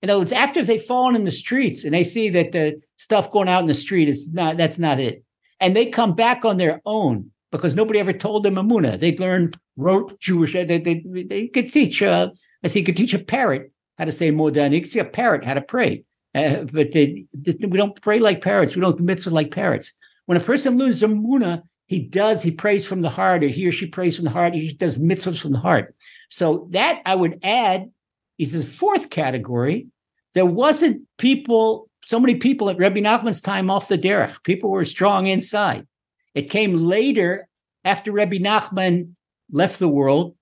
[0.02, 3.30] in other words, after they've fallen in the streets and they see that the stuff
[3.30, 5.24] going out in the street is not, that's not it.
[5.60, 8.98] And they come back on their own because nobody ever told them Amuna.
[8.98, 10.52] They learned, wrote Jewish.
[10.54, 14.72] They, they, they could teach, as he could teach a parrot how to say Modan.
[14.72, 16.04] You could see a parrot how to pray.
[16.34, 18.74] Uh, but they, they, we don't pray like parrots.
[18.74, 19.92] We don't commit like parrots.
[20.26, 23.72] When a person loses Amuna, he does, he prays from the heart, or he or
[23.72, 24.54] she prays from the heart.
[24.54, 25.94] He does mitzvahs from the heart.
[26.30, 27.90] So that I would add
[28.38, 29.88] is the fourth category.
[30.34, 34.42] There wasn't people, so many people at Rebbe Nachman's time off the derech.
[34.42, 35.86] People were strong inside.
[36.34, 37.46] It came later
[37.84, 39.10] after Rebbe Nachman
[39.50, 40.34] left the world.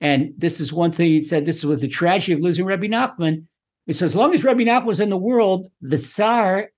[0.00, 2.88] And this is one thing he said, this is what the tragedy of losing Rebbe
[2.88, 3.44] Nachman
[3.94, 6.70] so as long as Rabbi Nachman was in the world, the Tsar,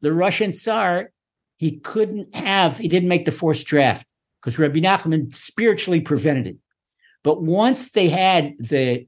[0.00, 1.10] the Russian Tsar,
[1.56, 4.06] he couldn't have, he didn't make the forced draft
[4.40, 6.56] because Rabbi Nachman spiritually prevented it.
[7.24, 9.06] But once they had the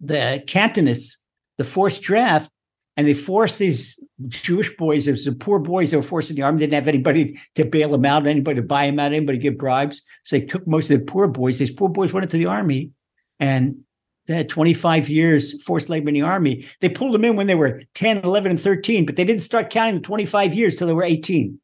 [0.00, 1.18] the Cantonists,
[1.58, 2.50] the forced draft,
[2.96, 6.36] and they forced these Jewish boys, it was the poor boys that were forced in
[6.36, 9.12] the army, they didn't have anybody to bail them out, anybody to buy them out,
[9.12, 10.02] anybody to give bribes.
[10.24, 11.58] So they took most of the poor boys.
[11.58, 12.90] These poor boys went into the army
[13.40, 13.76] and
[14.26, 16.66] they had 25 years forced labor in the army.
[16.80, 19.70] They pulled them in when they were 10, 11, and 13, but they didn't start
[19.70, 21.58] counting the 25 years till they were 18.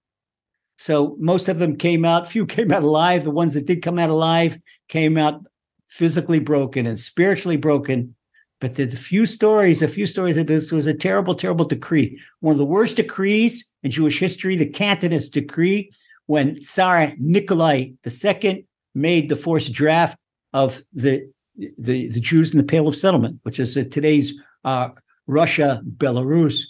[0.77, 3.25] So most of them came out, few came out alive.
[3.25, 5.45] The ones that did come out alive came out
[5.89, 8.15] physically broken and spiritually broken.
[8.61, 12.21] But the, few stories, a few stories that this was a terrible, terrible decree.
[12.41, 15.93] One of the worst decrees in Jewish history, the Cantonist decree,
[16.27, 18.67] when Tsar Nikolai II
[18.97, 20.19] made the forced draft
[20.53, 24.91] of the the, the Jews in the Pale of Settlement, which is uh, today's uh,
[25.27, 26.65] Russia, Belarus,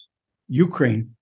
[0.48, 1.14] Ukraine.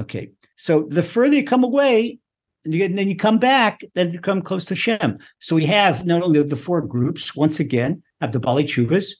[0.00, 2.18] Okay, so the further you come away,
[2.64, 5.18] and, you, and then you come back, then you come close to Shem.
[5.38, 9.12] So we have not only the four groups, once again, have the Bali Chuvas,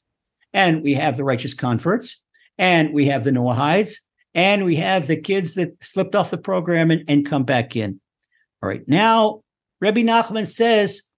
[0.52, 2.22] and we have the righteous converts,
[2.58, 3.96] and we have the Noahides,
[4.34, 8.00] and we have the kids that slipped off the program and, and come back in.
[8.62, 9.42] All right, now
[9.80, 11.10] Rebbe Nachman says,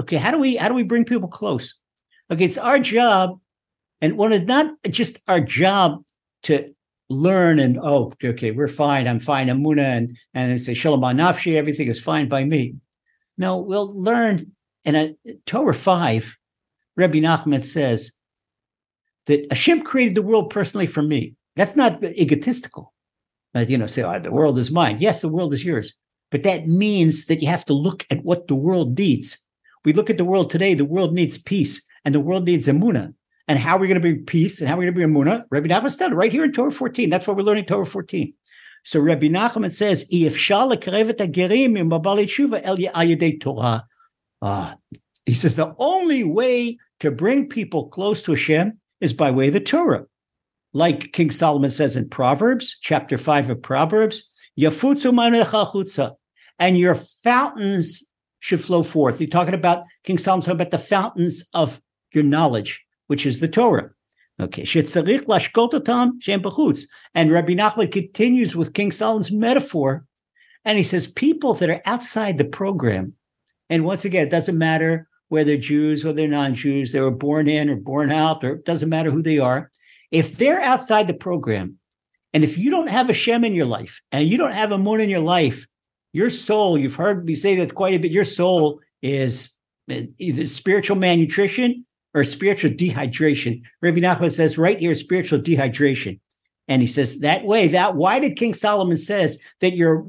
[0.00, 1.74] okay, how do we how do we bring people close?
[2.32, 3.38] Okay, it's our job,
[4.00, 6.02] and when it's not just our job
[6.44, 6.74] to
[7.10, 9.06] learn and oh, okay, we're fine.
[9.06, 9.48] I'm fine.
[9.48, 11.56] Amuna and and say shalom nafshi.
[11.56, 12.76] Everything is fine by me.
[13.36, 14.50] No, we'll learn
[14.86, 15.14] in a
[15.44, 16.38] Torah five.
[16.96, 18.12] Rabbi Nachman says
[19.26, 21.34] that Hashem created the world personally for me.
[21.56, 22.94] That's not egotistical.
[23.52, 24.96] But you know, say oh, the world is mine.
[25.00, 25.92] Yes, the world is yours,
[26.30, 29.36] but that means that you have to look at what the world needs.
[29.84, 30.72] We look at the world today.
[30.72, 33.14] The world needs peace and the world needs Amuna.
[33.48, 35.14] And how are we going to bring peace and how are we going to bring
[35.14, 35.44] Amuna?
[35.50, 37.10] Rabbi Nachman said right here in Torah 14.
[37.10, 38.32] That's what we're learning Torah 14.
[38.84, 40.36] So Rabbi Nachman says, if
[43.40, 43.84] Torah.
[44.40, 44.74] Uh,
[45.26, 49.54] he says the only way to bring people close to Hashem is by way of
[49.54, 50.06] the Torah.
[50.72, 56.14] Like King Solomon says in Proverbs, chapter 5 of Proverbs, Yafutzu
[56.58, 58.08] and your fountains
[58.40, 59.20] should flow forth.
[59.20, 61.80] You're talking about King Solomon talking about the fountains of
[62.14, 63.90] your knowledge, which is the Torah.
[64.40, 64.76] Okay, and
[67.30, 70.06] Rabbi Nachman continues with King Solomon's metaphor,
[70.64, 73.14] and he says people that are outside the program,
[73.68, 77.70] and once again, it doesn't matter whether Jews or they're non-Jews, they were born in
[77.70, 79.70] or born out, or it doesn't matter who they are.
[80.10, 81.78] If they're outside the program,
[82.32, 85.10] and if you don't have Hashem in your life, and you don't have emuna in
[85.10, 85.66] your life,
[86.12, 89.56] your soul, you've heard me say that quite a bit, your soul is
[89.88, 93.62] eh, either spiritual malnutrition or spiritual dehydration.
[93.80, 96.20] Rabbi Nachman says right here, spiritual dehydration.
[96.68, 100.06] And he says that way, that why did King Solomon says that your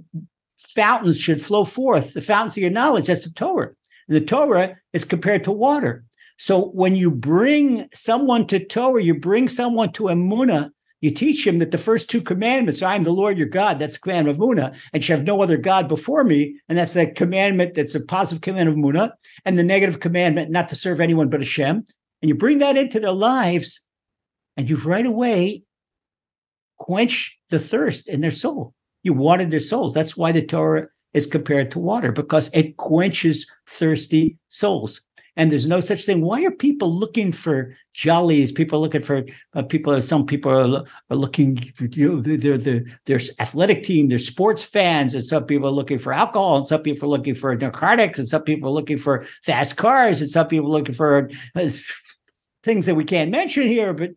[0.57, 3.71] fountains should flow forth, the fountains of your knowledge, that's the Torah.
[4.07, 6.03] And the Torah is compared to water.
[6.37, 10.71] So when you bring someone to Torah, you bring someone to Emunah,
[11.03, 13.99] you teach him that the first two commandments, I am the Lord your God, that's
[13.99, 16.57] the of Emunah, and you have no other God before me.
[16.69, 19.11] And that's that commandment that's a positive commandment of Emunah,
[19.43, 21.85] and the negative commandment not to serve anyone but Hashem.
[22.21, 23.83] And you bring that into their lives,
[24.55, 25.63] and you right away
[26.77, 28.73] quench the thirst in their soul.
[29.03, 29.93] You watered their souls.
[29.93, 35.01] That's why the Torah is compared to water because it quenches thirsty souls.
[35.35, 36.21] And there's no such thing.
[36.21, 38.51] Why are people looking for jollies?
[38.51, 39.99] People are looking for uh, people.
[40.01, 41.63] Some people are, are looking.
[41.79, 44.09] You know, they're the their athletic team.
[44.09, 47.35] They're sports fans, and some people are looking for alcohol, and some people are looking
[47.35, 50.95] for narcotics, and some people are looking for fast cars, and some people are looking
[50.95, 51.69] for uh,
[52.61, 53.93] things that we can't mention here.
[53.93, 54.11] But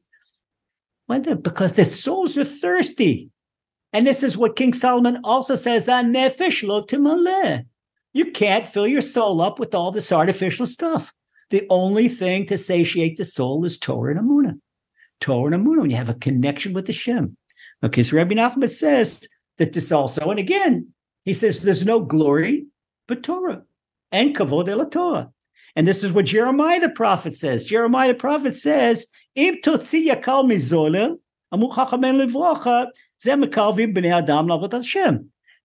[1.06, 3.30] whether because their souls are thirsty.
[3.92, 7.64] And this is what King Solomon also says on Nefesh lo timaleh.
[8.16, 11.12] You can't fill your soul up with all this artificial stuff.
[11.50, 14.58] The only thing to satiate the soul is Torah and Amunah.
[15.20, 17.36] Torah and Amunah, when you have a connection with the Shem.
[17.84, 20.94] Okay, so Rabbi Nachman says that this also, and again,
[21.26, 22.64] he says there's no glory
[23.06, 23.64] but Torah
[24.10, 25.30] and kavod el Torah.
[25.74, 27.66] And this is what Jeremiah the prophet says.
[27.66, 31.18] Jeremiah the prophet says, Im totzi yakal mizolel,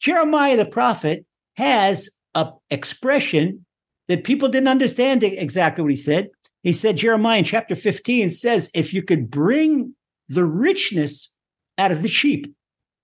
[0.01, 3.65] Jeremiah the prophet has a expression
[4.08, 6.30] that people didn't understand exactly what he said.
[6.63, 9.96] He said Jeremiah in chapter 15 says, if you could bring
[10.30, 11.38] the richness
[11.78, 12.54] out of the sheep.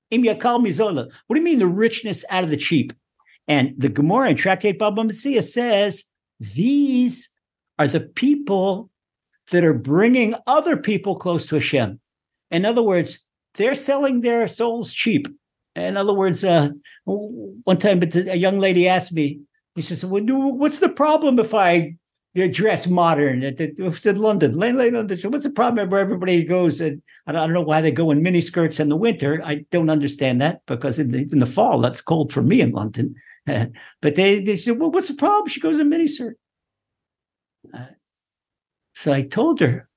[0.09, 2.93] What do you mean the richness out of the sheep?
[3.47, 6.05] And the Gemara in Tractate Baba Metzia says
[6.39, 7.29] these
[7.79, 8.89] are the people
[9.51, 11.99] that are bringing other people close to Hashem.
[12.51, 15.27] In other words, they're selling their souls cheap.
[15.77, 16.69] In other words, uh,
[17.05, 19.41] one time a young lady asked me,
[19.75, 21.97] she says, well, what's the problem if I
[22.51, 23.43] dress modern?
[23.43, 25.17] It said London, London.
[25.31, 26.81] What's the problem where everybody goes?
[26.81, 29.41] And I don't know why they go in mini skirts in the winter.
[29.43, 32.71] I don't understand that because in the, in the fall, that's cold for me in
[32.71, 33.15] London.
[33.45, 35.47] but they, they said, well, what's the problem?
[35.47, 36.37] She goes in mini skirt.
[37.71, 37.85] Uh,
[38.93, 39.87] so I told her,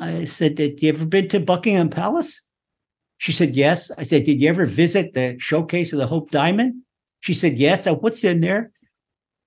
[0.00, 2.42] I said, Did you ever been to Buckingham Palace?
[3.18, 3.90] She said, Yes.
[3.98, 6.82] I said, Did you ever visit the showcase of the Hope Diamond?
[7.20, 7.84] She said, Yes.
[7.84, 8.70] said, What's in there?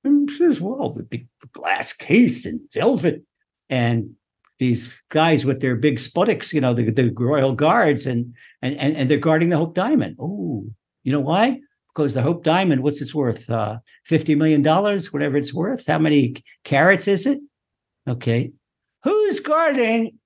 [0.03, 3.23] And she says, Well, the big glass case and velvet
[3.69, 4.11] and
[4.59, 8.95] these guys with their big sputtocks, you know, the, the royal guards, and, and and
[8.95, 10.15] and they're guarding the Hope Diamond.
[10.19, 10.65] Oh,
[11.03, 11.59] you know why?
[11.93, 13.49] Because the Hope Diamond, what's its worth?
[13.49, 15.85] Uh, Fifty million dollars, whatever it's worth.
[15.85, 17.39] How many carats is it?
[18.07, 18.51] Okay,
[19.03, 20.17] who's guarding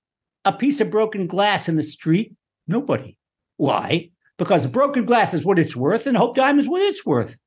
[0.45, 2.33] a piece of broken glass in the street?
[2.67, 3.17] Nobody.
[3.61, 4.09] Why?
[4.39, 7.37] Because broken glass is what it's worth, and Hope Diamond is what it's worth.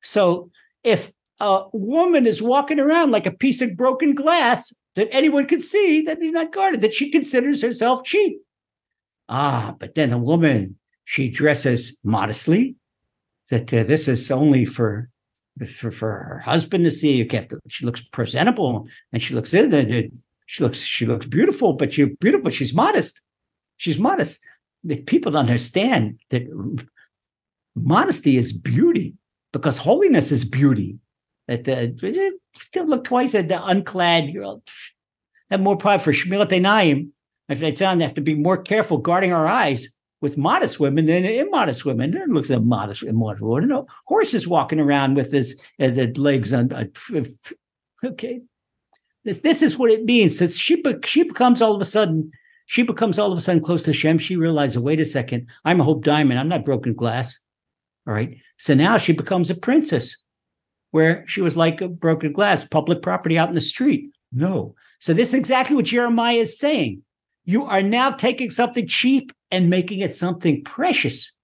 [0.00, 0.52] So
[0.84, 5.58] if a woman is walking around like a piece of broken glass that anyone can
[5.58, 8.38] see that he's not guarded, that she considers herself cheap.
[9.28, 12.76] Ah, but then a woman, she dresses modestly,
[13.50, 15.10] that uh, this is only for,
[15.66, 17.16] for for her husband to see.
[17.16, 19.72] You can't, she looks presentable and she looks in
[20.46, 22.48] she looks she looks beautiful, but you're beautiful.
[22.50, 23.22] She's modest.
[23.76, 24.38] She's modest
[24.84, 26.42] that people understand that
[27.74, 29.14] modesty is beauty
[29.52, 30.98] because holiness is beauty.
[31.46, 31.86] That uh,
[32.60, 34.62] still look twice at the unclad girl.
[35.50, 37.10] Have more pride for Einayim.
[37.48, 39.88] If they found they have to be more careful guarding our eyes
[40.20, 42.10] with modest women than immodest women.
[42.10, 43.68] They look at modest, immodest women.
[43.68, 46.72] No horses walking around with his uh, the legs on.
[46.72, 46.84] Uh,
[48.04, 48.40] okay,
[49.24, 50.38] this this is what it means.
[50.38, 52.30] So she she becomes all of a sudden
[52.68, 54.18] she becomes all of a sudden close to Shem.
[54.18, 56.38] She realizes, wait a second, I'm a Hope Diamond.
[56.38, 57.40] I'm not broken glass.
[58.06, 58.36] All right.
[58.58, 60.22] So now she becomes a princess
[60.90, 64.10] where she was like a broken glass, public property out in the street.
[64.32, 64.74] No.
[65.00, 67.02] So this is exactly what Jeremiah is saying.
[67.46, 71.34] You are now taking something cheap and making it something precious.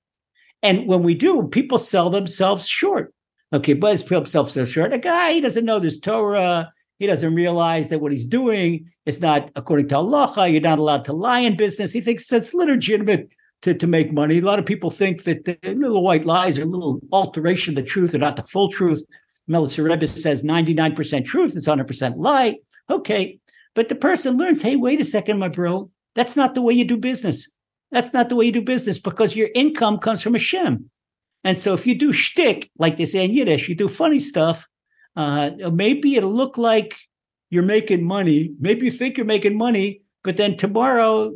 [0.63, 3.15] And when we do, people sell themselves short.
[3.51, 4.93] Okay, but sell themselves short.
[4.93, 6.71] A guy, he doesn't know this Torah.
[6.99, 10.49] He doesn't realize that what he's doing is not according to Allah.
[10.49, 11.93] You're not allowed to lie in business.
[11.93, 14.39] He thinks it's legitimate to, to make money.
[14.39, 17.77] A lot of people think that the little white lies are a little alteration of
[17.77, 19.03] the truth or not the full truth.
[19.49, 22.59] Melitzer Rebbe says 99% truth is 100% lie.
[22.89, 23.39] Okay.
[23.75, 25.91] But the person learns, hey, wait a second, my bro.
[26.15, 27.51] That's not the way you do business.
[27.91, 30.91] That's not the way you do business because your income comes from a Hashem.
[31.43, 34.67] And so if you do shtick, like they say in Yiddish, you do funny stuff,
[35.17, 36.97] uh, maybe it'll look like
[37.51, 38.55] you're making money.
[38.59, 41.33] Maybe you think you're making money, but then tomorrow,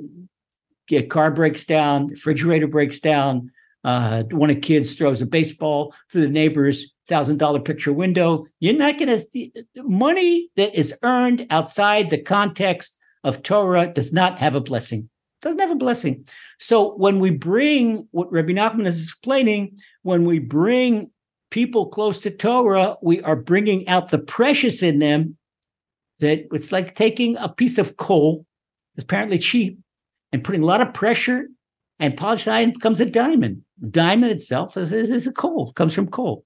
[0.88, 3.50] your car breaks down, refrigerator breaks down,
[3.84, 8.46] uh, one of the kids throws a baseball through the neighbor's thousand dollar picture window.
[8.60, 14.38] You're not going to money that is earned outside the context of Torah does not
[14.38, 15.08] have a blessing.
[15.40, 16.28] Doesn't have a blessing.
[16.58, 21.10] So when we bring what Rabbi Nachman is explaining, when we bring
[21.50, 25.36] people close to Torah, we are bringing out the precious in them.
[26.20, 28.44] That it's like taking a piece of coal
[28.94, 29.78] that's apparently cheap
[30.32, 31.46] and putting a lot of pressure
[32.00, 33.62] and polished iron becomes a diamond.
[33.90, 36.44] Diamond itself is, is, is a coal, comes from coal.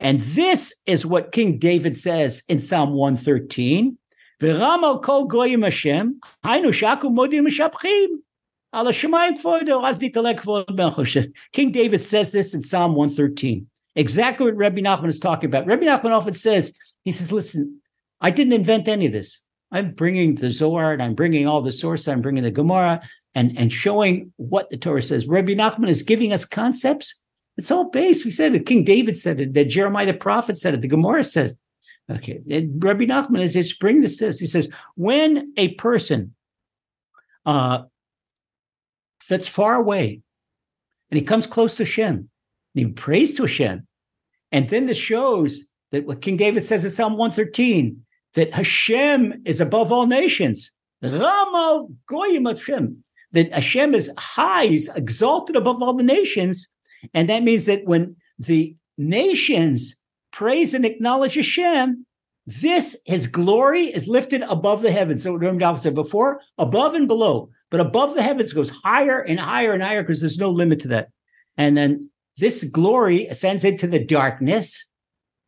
[0.00, 3.96] And this is what King David says in Psalm 113.
[4.40, 7.48] kol goyim Hashem, hainu shaku modim
[11.52, 13.66] King David says this in Psalm 113.
[13.96, 15.66] Exactly what Rabbi Nachman is talking about.
[15.66, 17.80] Rabbi Nachman often says, he says, listen,
[18.20, 19.42] I didn't invent any of this.
[19.70, 22.08] I'm bringing the Zohar and I'm bringing all the sources.
[22.08, 23.02] I'm bringing the Gemara
[23.34, 25.26] and, and showing what the Torah says.
[25.26, 27.20] Rabbi Nachman is giving us concepts.
[27.56, 28.24] It's all based.
[28.24, 28.66] We said it.
[28.66, 29.54] King David said it.
[29.54, 30.80] That Jeremiah the prophet said it.
[30.80, 31.56] The Gemara says.
[32.10, 32.40] Okay.
[32.50, 34.38] And Rabbi Nachman is just bring this to us.
[34.38, 36.34] He says, when a person
[37.46, 37.82] uh,
[39.28, 40.20] that's far away
[41.10, 42.28] and he comes close to Hashem,
[42.74, 43.86] he prays to Hashem,
[44.52, 49.60] and then this shows that what King David says in Psalm 113 that Hashem is
[49.60, 50.72] above all nations.
[51.02, 53.02] Rama Goyim Hashem.
[53.32, 56.68] That Hashem is high, he's exalted above all the nations.
[57.12, 62.06] And that means that when the nations praise and acknowledge Hashem,
[62.46, 65.22] this, his glory, is lifted above the heavens.
[65.24, 69.40] So remember, I said before, above and below, but above the heavens goes higher and
[69.40, 71.08] higher and higher because there's no limit to that.
[71.56, 74.90] And then this glory ascends into the darkness,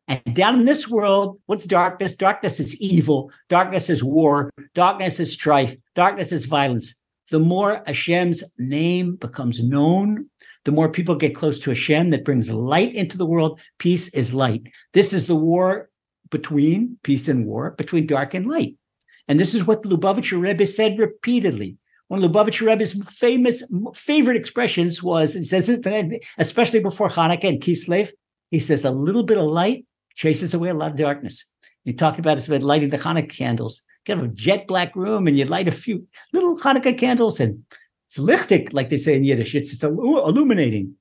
[0.07, 2.15] and down in this world, what's darkness?
[2.15, 3.29] Darkness is evil.
[3.49, 4.49] Darkness is war.
[4.73, 5.75] Darkness is strife.
[5.95, 6.95] Darkness is violence.
[7.29, 10.29] The more Hashem's name becomes known,
[10.63, 13.59] the more people get close to Hashem that brings light into the world.
[13.79, 14.63] Peace is light.
[14.93, 15.89] This is the war
[16.29, 18.75] between peace and war, between dark and light.
[19.27, 25.03] And this is what Lubavitcher Rebbe said repeatedly one of Lubavitcher Rebbe's famous favorite expressions
[25.03, 28.11] was, he says it, especially before Hanukkah and Kislev,
[28.49, 31.53] he says a little bit of light chases away a lot of darkness.
[31.83, 35.27] He talked about it's about lighting the Hanukkah candles, kind of a jet black room,
[35.27, 37.63] and you light a few little Hanukkah candles, and
[38.07, 39.53] it's lichtig, like they say in Yiddish.
[39.53, 40.95] It's, it's illuminating.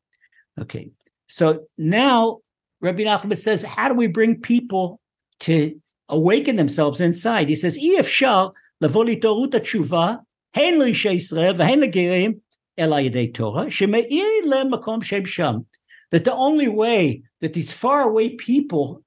[0.60, 0.90] Okay,
[1.28, 2.38] so now
[2.80, 5.00] Rabbi Nachman says, how do we bring people
[5.40, 7.48] to awaken themselves inside?
[7.48, 10.20] He says, "If shall lavoli toruta tshuva
[10.54, 12.34] הן לאישי ישראל והן לגרים,
[12.78, 15.54] אלא ידי תורה, שמאיר למקום שהם שם.
[16.14, 19.02] That the only way that these faraway people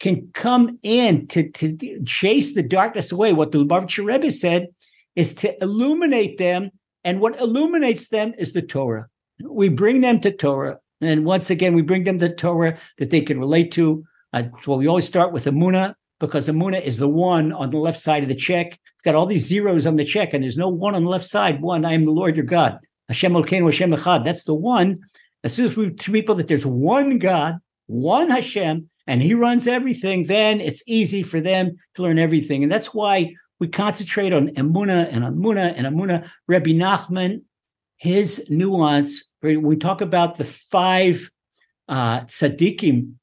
[0.00, 4.66] can come in to, to chase the darkness away, what the Lubavitcher Rebbe said,
[5.14, 6.70] is to illuminate them.
[7.04, 9.06] And what illuminates them is the Torah.
[9.44, 10.78] We bring them to Torah.
[11.00, 14.04] And once again, we bring them to Torah that they can relate to.
[14.32, 17.98] Uh, well, we always start with Emuna because Emuna is the one on the left
[17.98, 18.78] side of the check.
[19.04, 21.60] Got all these zeros on the check, and there's no one on the left side.
[21.60, 22.78] One, I am the Lord your God.
[23.08, 24.24] Hashem Elkeinu Hashem Echad.
[24.24, 25.00] That's the one.
[25.44, 29.66] As soon as we tell people that there's one God, one Hashem, and he runs
[29.66, 32.62] everything, then it's easy for them to learn everything.
[32.62, 36.28] And that's why we concentrate on Emuna and Emuna and Emuna.
[36.46, 37.42] Rabbi Nachman,
[37.96, 41.28] his nuance, we talk about the five
[41.88, 43.14] uh, tzaddikim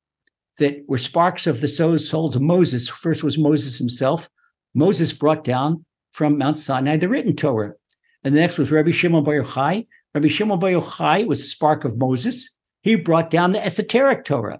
[0.57, 2.89] that were sparks of the souls of Moses.
[2.89, 4.29] First was Moses himself.
[4.73, 7.73] Moses brought down from Mount Sinai the written Torah.
[8.23, 9.87] And the next was Rabbi Shimon Bar Yochai.
[10.13, 12.55] Rabbi Shimon Bar Yochai was a spark of Moses.
[12.81, 14.59] He brought down the esoteric Torah.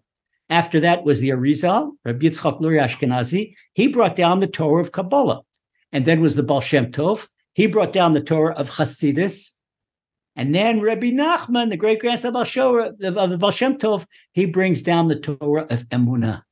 [0.49, 3.53] After that was the Arizal, Rabbi Yitzchak Luria Ashkenazi.
[3.73, 5.41] He brought down the Torah of Kabbalah.
[5.91, 7.27] And then was the Baal Shem Tov.
[7.53, 9.51] He brought down the Torah of Hasidus.
[10.35, 15.07] And then Rabbi Nachman, the great grandson of the Baal Shem Tov, he brings down
[15.07, 16.43] the Torah of Emunah.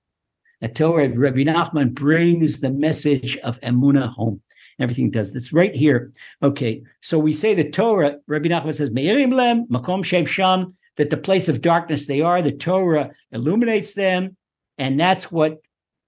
[0.62, 4.42] The Torah, Rabbi Nachman brings the message of Emunah home.
[4.80, 6.12] Everything does this right here.
[6.42, 11.10] Okay, so we say the Torah, Rabbi Nachman says, Me'irim lem, makom shem sham, that
[11.10, 14.36] the place of darkness they are, the Torah illuminates them.
[14.78, 15.58] And that's what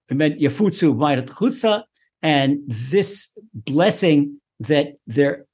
[0.10, 1.84] meant Yafutsu Mairat Chutza.
[2.22, 5.46] And this blessing that their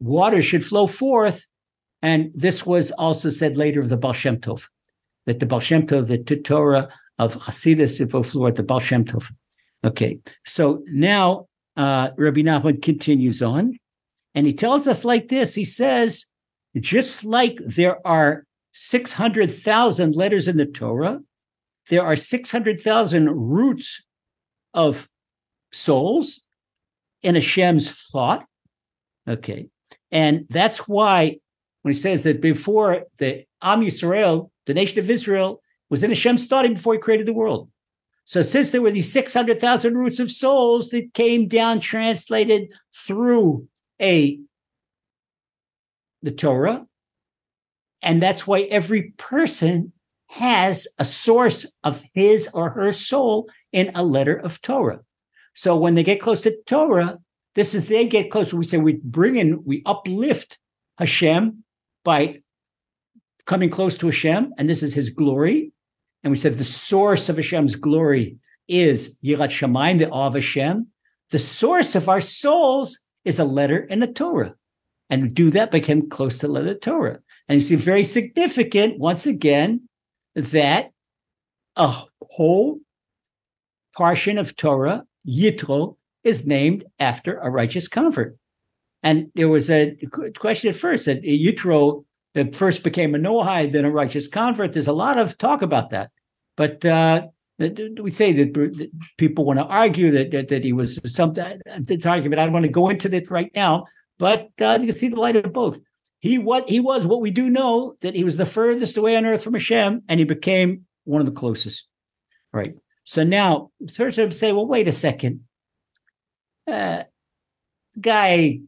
[0.00, 1.46] water should flow forth.
[2.02, 4.66] And this was also said later of the Baal Tov,
[5.26, 6.88] that the Baal Tov, the Torah
[7.20, 9.30] of Hasidus, at the Baal Shem Tov.
[9.84, 11.46] Okay, so now
[11.76, 13.78] uh, Rabbi Nachman continues on,
[14.34, 15.54] and he tells us like this.
[15.54, 16.26] He says,
[16.78, 21.20] just like there are 600,000 letters in the Torah,
[21.90, 24.04] there are 600,000 roots
[24.72, 25.08] of
[25.72, 26.44] souls
[27.22, 28.46] in Hashem's thought.
[29.28, 29.68] Okay.
[30.10, 31.38] And that's why
[31.82, 35.60] when he says that before the Am Yisrael, the nation of Israel,
[35.90, 37.68] was in Hashem's starting before he created the world.
[38.24, 43.68] So since there were these 600,000 roots of souls that came down translated through
[44.00, 44.38] a
[46.22, 46.86] the Torah,
[48.02, 49.92] and that's why every person
[50.28, 55.00] has a source of his or her soul in a letter of Torah.
[55.54, 57.18] So when they get close to Torah,
[57.54, 58.56] this is they get closer.
[58.56, 60.58] We say we bring in, we uplift
[60.98, 61.64] Hashem
[62.04, 62.42] by
[63.46, 65.72] coming close to Hashem, and this is his glory.
[66.22, 68.36] And we said the source of Hashem's glory
[68.68, 70.86] is Yirat Shamayim, the awe of Hashem.
[71.30, 74.54] The source of our souls is a letter in the Torah.
[75.08, 77.18] And we do that coming close to the Torah.
[77.48, 79.88] And you see, very significant, once again,
[80.34, 80.92] that
[81.76, 82.78] a whole
[83.96, 88.36] portion of Torah, Yitro, is named after a righteous convert.
[89.02, 89.96] And there was a
[90.38, 92.04] question at first that Yitro
[92.54, 94.72] first became a Noahide, then a righteous convert.
[94.72, 96.10] There's a lot of talk about that.
[96.56, 97.26] But uh,
[97.58, 102.40] we say that people want to argue that, that, that he was something, this argument.
[102.40, 103.86] I don't want to go into this right now,
[104.18, 105.80] but uh, you can see the light of both.
[106.20, 109.24] He what he was what we do know that he was the furthest away on
[109.24, 111.88] earth from Hashem, and he became one of the closest.
[112.52, 112.74] Right.
[113.04, 115.40] So now, of say, well, wait a second.
[116.66, 117.04] Uh,
[117.98, 118.60] guy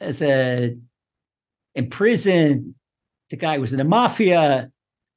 [0.00, 0.76] as a
[1.74, 2.74] in prison,
[3.30, 4.70] the guy was in the mafia,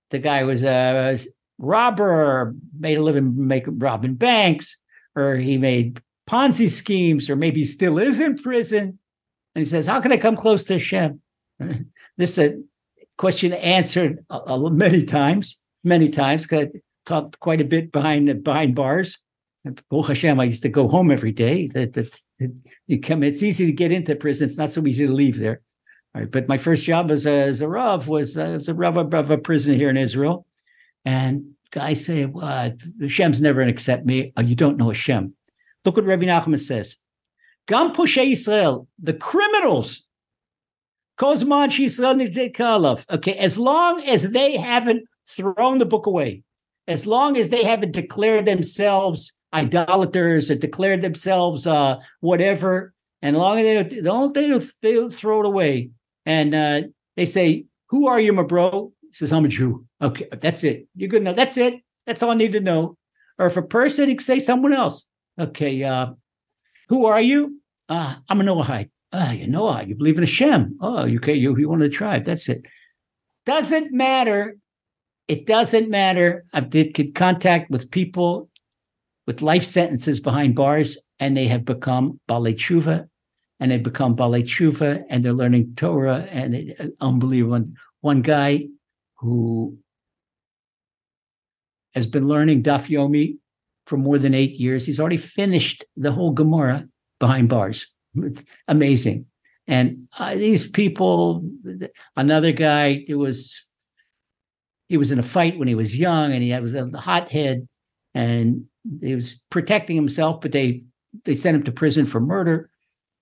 [0.09, 1.19] the guy was a
[1.57, 4.79] robber, made a living make robbing banks,
[5.15, 8.99] or he made Ponzi schemes, or maybe still is in prison.
[9.55, 11.21] And he says, How can I come close to Hashem?
[12.17, 16.69] This is a question answered many times, many times, I
[17.05, 19.19] taught quite a bit behind behind bars.
[19.91, 21.67] Oh Hashem, I used to go home every day.
[21.67, 22.19] That,
[22.87, 24.47] you come, it's easy to get into prison.
[24.47, 25.61] It's not so easy to leave there.
[26.15, 29.31] Right, but my first job as a, as a Rav was uh, a Rav of
[29.31, 30.45] a prison here in Israel.
[31.05, 34.33] And guys say, well, Hashem's never going to accept me.
[34.35, 35.33] Oh, you don't know Hashem.
[35.85, 36.97] Look what Rabbi Nachman says.
[37.67, 40.07] Gam Pushe Israel, the criminals,
[41.17, 46.43] Kozman Yisrael Okay, as long as they haven't thrown the book away,
[46.87, 53.57] as long as they haven't declared themselves idolaters or declared themselves uh, whatever, and long
[53.57, 53.89] as they don't,
[54.33, 55.89] they don't, they don't throw it away,
[56.27, 56.81] and uh,
[57.15, 60.87] they say, "Who are you, my bro?" He says, "I'm a Jew." Okay, that's it.
[60.95, 61.37] You're good enough.
[61.37, 61.81] That's it.
[62.05, 62.97] That's all I need to know.
[63.39, 65.07] Or if a person, he can say someone else.
[65.39, 66.07] Okay, uh,
[66.89, 67.61] who are you?
[67.89, 68.89] Uh, I'm a Noahide.
[69.13, 70.77] Ah, you Noah, you believe in Hashem.
[70.81, 72.25] Oh, okay, you you want the tribe.
[72.25, 72.61] That's it.
[73.45, 74.57] Doesn't matter.
[75.29, 76.43] It doesn't matter.
[76.53, 78.49] I did contact with people
[79.25, 83.07] with life sentences behind bars, and they have become Balei Tshuva,
[83.59, 87.65] and they become Balei Tshuva, and they're learning Torah, and it, uh, unbelievable.
[88.01, 88.67] One guy
[89.15, 89.77] who
[91.95, 93.37] has been learning Daf Yomi
[93.87, 94.85] for more than eight years.
[94.85, 96.87] He's already finished the whole Gemara
[97.19, 97.87] behind bars.
[98.15, 99.25] It's amazing.
[99.65, 101.49] And uh, these people,
[102.15, 103.67] another guy, it was
[104.87, 107.67] he was in a fight when he was young, and he had, was a hothead,
[108.13, 108.65] and
[109.01, 110.83] he was protecting himself, but they
[111.25, 112.69] they sent him to prison for murder,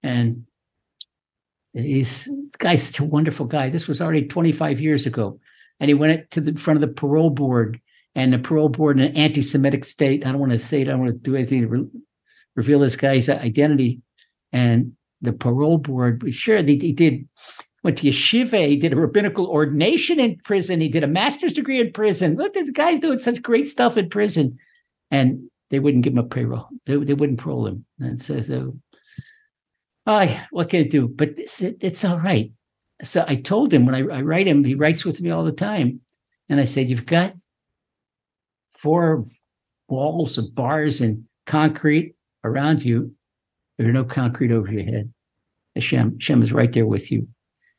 [0.04, 0.46] and
[1.74, 3.70] he's guy's such a wonderful guy.
[3.70, 5.40] This was already 25 years ago,
[5.80, 7.80] and he went to the front of the parole board
[8.16, 10.26] and the parole board in an anti-Semitic state.
[10.26, 10.88] I don't want to say it.
[10.88, 11.88] I don't want to do anything to re-
[12.56, 14.02] reveal this guy's identity.
[14.54, 17.28] And the parole board, sure, he, he did
[17.84, 18.68] went to yeshiva.
[18.68, 20.82] He did a rabbinical ordination in prison.
[20.82, 22.36] He did a master's degree in prison.
[22.36, 24.58] Look, this guy's doing such great stuff in prison,
[25.12, 26.68] and they wouldn't give him a payroll.
[26.86, 27.86] They, they wouldn't parole him.
[28.00, 28.76] And so, so
[30.08, 31.08] Oh, I, what can I do?
[31.08, 32.52] But it's, it, it's all right.
[33.04, 35.52] So I told him when I, I write him, he writes with me all the
[35.52, 36.02] time.
[36.48, 37.34] And I said, You've got
[38.74, 39.26] four
[39.88, 43.14] walls of bars and concrete around you.
[43.78, 45.12] There's no concrete over your head.
[45.76, 47.28] Hashem, Hashem is right there with you.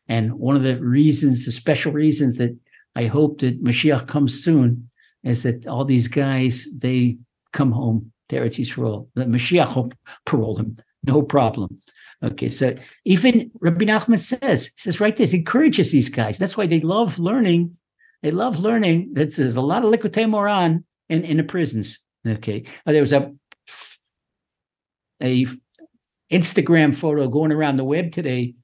[0.08, 2.56] And one of the reasons, the special reasons that
[2.94, 4.90] I hope that Mashiach comes soon
[5.22, 7.18] is that all these guys, they
[7.52, 9.08] come home to Eretz Yisrael.
[9.14, 9.92] The Mashiach
[10.24, 11.80] parole them, no problem.
[12.22, 16.38] Okay, so even Rabbi Nachman says, says right he encourages these guys.
[16.38, 17.76] That's why they love learning.
[18.22, 19.10] They love learning.
[19.12, 22.00] There's a lot of Likutei Moharan in, in the prisons.
[22.26, 22.64] Okay.
[22.86, 23.32] There was a
[25.22, 25.46] a
[26.30, 28.54] Instagram photo going around the web today.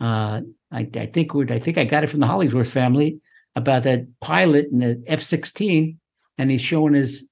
[0.00, 3.20] Uh, I, I think I think I got it from the Hollingsworth family
[3.56, 5.98] about that pilot in the F sixteen,
[6.36, 7.28] and he's showing his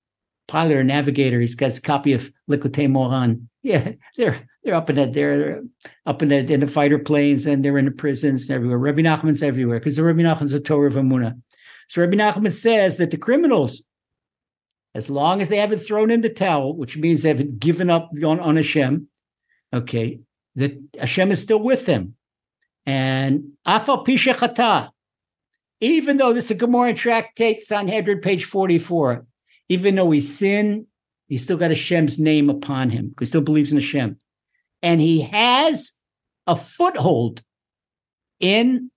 [0.48, 1.40] pilot or navigator.
[1.40, 3.46] He's got his copy of Likutei Moharan.
[3.66, 5.62] Yeah, they're they're up in the, they're
[6.06, 8.78] up in the, in the fighter planes and they're in the prisons and everywhere.
[8.78, 11.40] Rabbi Nachman's everywhere because the Rabbi Nachman's a Torah of Emunah.
[11.88, 13.84] So Rabbi Nachman says that the criminals,
[14.92, 18.10] as long as they haven't thrown in the towel, which means they haven't given up
[18.24, 19.06] on, on Hashem,
[19.72, 20.18] okay,
[20.56, 22.16] that Hashem is still with them.
[22.84, 24.90] And Afal Pisha
[25.80, 29.24] even though this is a Gemara tractate, Sanhedrin, page 44,
[29.68, 30.86] even though he sinned,
[31.28, 34.18] he still got Hashem's name upon him because he still believes in Hashem.
[34.86, 35.98] And he has
[36.46, 37.42] a foothold
[38.38, 38.92] in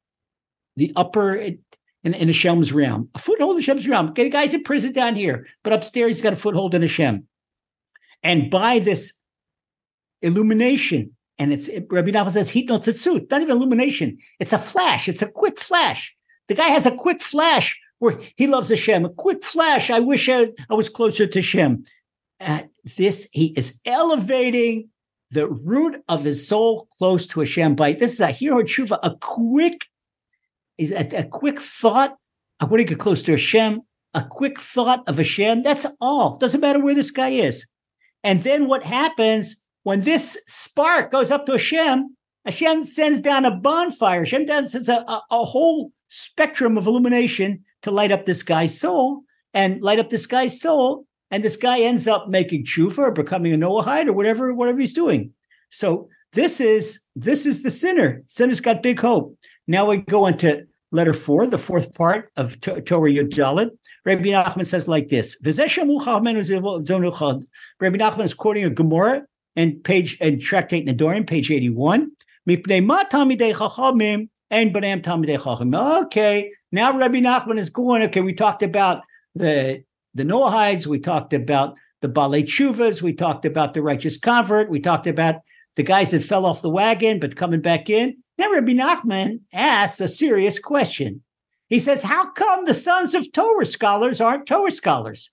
[0.76, 1.64] the upper, in,
[2.04, 4.10] in Hashem's realm, a foothold in Hashem's realm.
[4.10, 7.28] Okay, the guy's in prison down here, but upstairs he's got a foothold in Hashem.
[8.22, 9.20] And by this
[10.22, 14.20] illumination, and it's Rabbi Nachman says, heat no tzitzut, not even illumination.
[14.40, 16.16] It's a flash, it's a quick flash.
[16.50, 19.90] The guy has a quick flash where he loves Hashem, a quick flash.
[19.90, 21.84] I wish I, I was closer to Hashem.
[22.40, 22.62] Uh,
[22.96, 24.90] this, he is elevating
[25.32, 27.76] the root of his soul close to Hashem.
[27.76, 29.86] By this is a hero tshuva, a quick,
[30.78, 32.18] is a, a quick thought.
[32.60, 33.82] I want to get close to Hashem.
[34.14, 35.62] A quick thought of Hashem.
[35.64, 36.38] That's all.
[36.38, 37.68] Doesn't matter where this guy is.
[38.24, 42.16] And then what happens when this spark goes up to a Hashem?
[42.46, 44.20] Hashem sends down a bonfire.
[44.20, 49.24] Hashem sends a, a, a whole spectrum of illumination to light up this guy's soul
[49.54, 51.06] and light up this guy's soul.
[51.32, 54.94] And this guy ends up making tshuva or becoming a Noahide or whatever, whatever he's
[54.94, 55.34] doing.
[55.70, 58.24] So this is this is the sinner.
[58.28, 59.38] Sinner's got big hope.
[59.68, 63.72] Now we go into letter four, the fourth part of Torah Yud
[64.06, 65.52] Rabbi Nachman says like this: Rabbi
[67.98, 69.24] Nachman is quoting a Gemara
[69.56, 72.12] and page and tractate Nedarim, page eighty-one.
[72.48, 72.64] And
[76.06, 78.02] Okay, now Rabbi Nachman is going.
[78.04, 79.04] Okay, we talked about
[79.36, 80.88] the the Noahides.
[80.88, 83.02] We talked about the Balei Chuvas.
[83.02, 84.70] We talked about the righteous convert.
[84.70, 85.42] We talked about
[85.76, 88.18] the guys that fell off the wagon but coming back in.
[88.38, 91.22] Now Rabbi Nachman asks a serious question.
[91.68, 95.32] He says, "How come the sons of Torah scholars aren't Torah scholars?"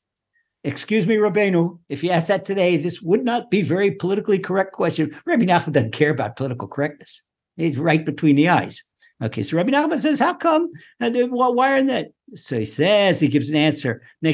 [0.64, 4.72] Excuse me, Rabbeinu, if you ask that today, this would not be very politically correct
[4.72, 5.16] question.
[5.24, 7.22] Rabbi Nachman doesn't care about political correctness.
[7.56, 8.82] He's right between the eyes.
[9.22, 10.70] Okay, so Rabbi Nachman says, "How come?
[11.00, 14.02] And why are that?" So he says, he gives an answer.
[14.20, 14.32] He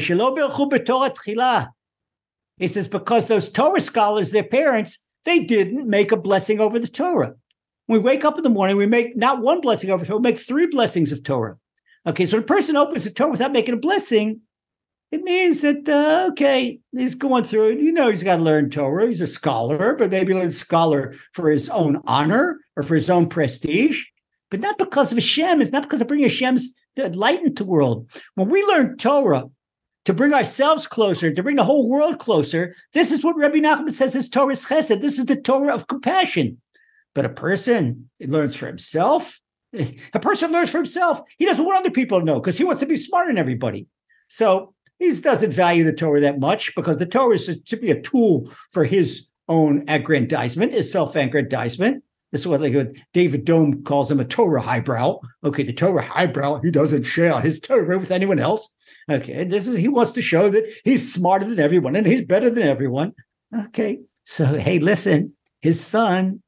[2.67, 7.35] says because those Torah scholars, their parents, they didn't make a blessing over the Torah.
[7.85, 10.23] When we wake up in the morning, we make not one blessing over Torah, we
[10.23, 11.57] make three blessings of Torah.
[12.05, 14.41] Okay, so when a person opens the Torah without making a blessing,
[15.11, 17.79] it means that uh, okay, he's going through it.
[17.79, 19.07] You know, he's got to learn Torah.
[19.07, 23.29] He's a scholar, but maybe learn scholar for his own honor or for his own
[23.29, 24.03] prestige
[24.53, 25.63] but not because of Hashem.
[25.63, 28.07] It's not because of bringing Hashem's light into the world.
[28.35, 29.45] When we learn Torah
[30.05, 33.91] to bring ourselves closer, to bring the whole world closer, this is what Rabbi Nachman
[33.91, 35.01] says is Torah's chesed.
[35.01, 36.61] This is the Torah of compassion.
[37.15, 39.39] But a person learns for himself.
[39.73, 41.21] A person learns for himself.
[41.39, 43.87] He doesn't want other people to know because he wants to be smarter than everybody.
[44.27, 47.99] So he doesn't value the Torah that much because the Torah is to be a
[47.99, 52.03] tool for his own aggrandizement, his self-aggrandizement.
[52.33, 55.19] This is what like David Dome calls him a Torah highbrow.
[55.43, 58.69] Okay, the Torah highbrow, he doesn't share his Torah with anyone else.
[59.07, 62.49] Okay, this is he wants to show that he's smarter than everyone and he's better
[62.49, 63.13] than everyone.
[63.55, 66.41] Okay, so hey, listen, his son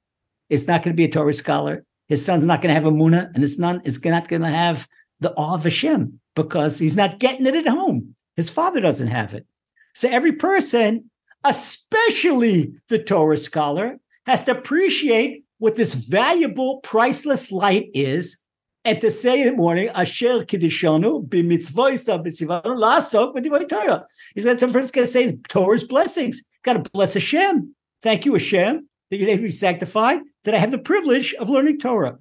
[0.49, 1.85] is not going to be a Torah scholar.
[2.07, 4.47] His son's not going to have a Muna, and his son is not going to
[4.47, 4.87] have
[5.19, 8.15] the awe of Hashem because he's not getting it at home.
[8.35, 9.45] His father doesn't have it.
[9.93, 11.11] So every person,
[11.43, 18.45] especially the Torah scholar, has to appreciate what this valuable, priceless light is,
[18.83, 24.05] and to say in the morning, Asher Kiddishanu b'mitzvoisav b'tzivanu lasok b'divrei Torah.
[24.35, 26.43] He's got to first going to say his Torah's blessings.
[26.63, 27.73] Got to bless Hashem.
[28.03, 31.79] Thank you, Hashem, that your name be sanctified, that I have the privilege of learning
[31.79, 32.19] Torah.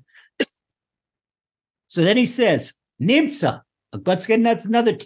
[1.89, 3.61] so then he says, Nimtza.
[4.07, 4.97] Let's get that's another,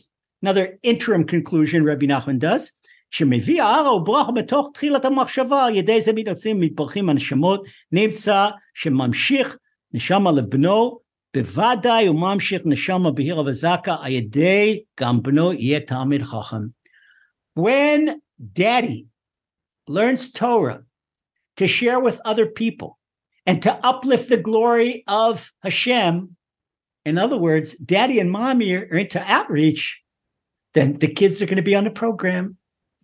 [0.40, 2.77] another interim conclusion Rabbi Nachman does.
[3.11, 9.57] שמביא הערה וברכה בתוך תחילת המחשבה, על ידי זה מתעצים מתברכים הנשמות, נמצא שממשיך
[9.93, 10.99] נשמה לבנו,
[11.33, 16.61] בוודאי הוא ממשיך נשמה בהירה וזקה, על ידי גם בנו יהיה תלמיד חכם.
[17.59, 18.09] When
[18.39, 19.05] daddy
[19.87, 20.83] learns Torah
[21.57, 22.97] to share with other people
[23.45, 26.35] and to uplift the glory of Hashem,
[27.05, 30.01] in other words, daddy and mommy are into outreach,
[30.73, 32.57] then the kids are going to be on the program.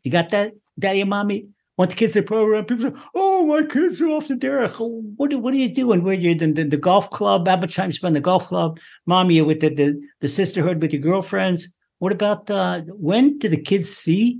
[0.04, 1.48] You got that, daddy and mommy?
[1.76, 2.66] Want the kids to program?
[2.66, 4.76] People say, "Oh, my kids are off the derech.
[5.16, 6.04] What are, what are you doing?
[6.04, 7.46] Where you in the, the, golf club?
[7.46, 8.78] Time you spend the golf club?
[9.06, 11.74] Mommy, you with the, the, the sisterhood with your girlfriends?
[11.98, 14.38] What about uh, when do the kids see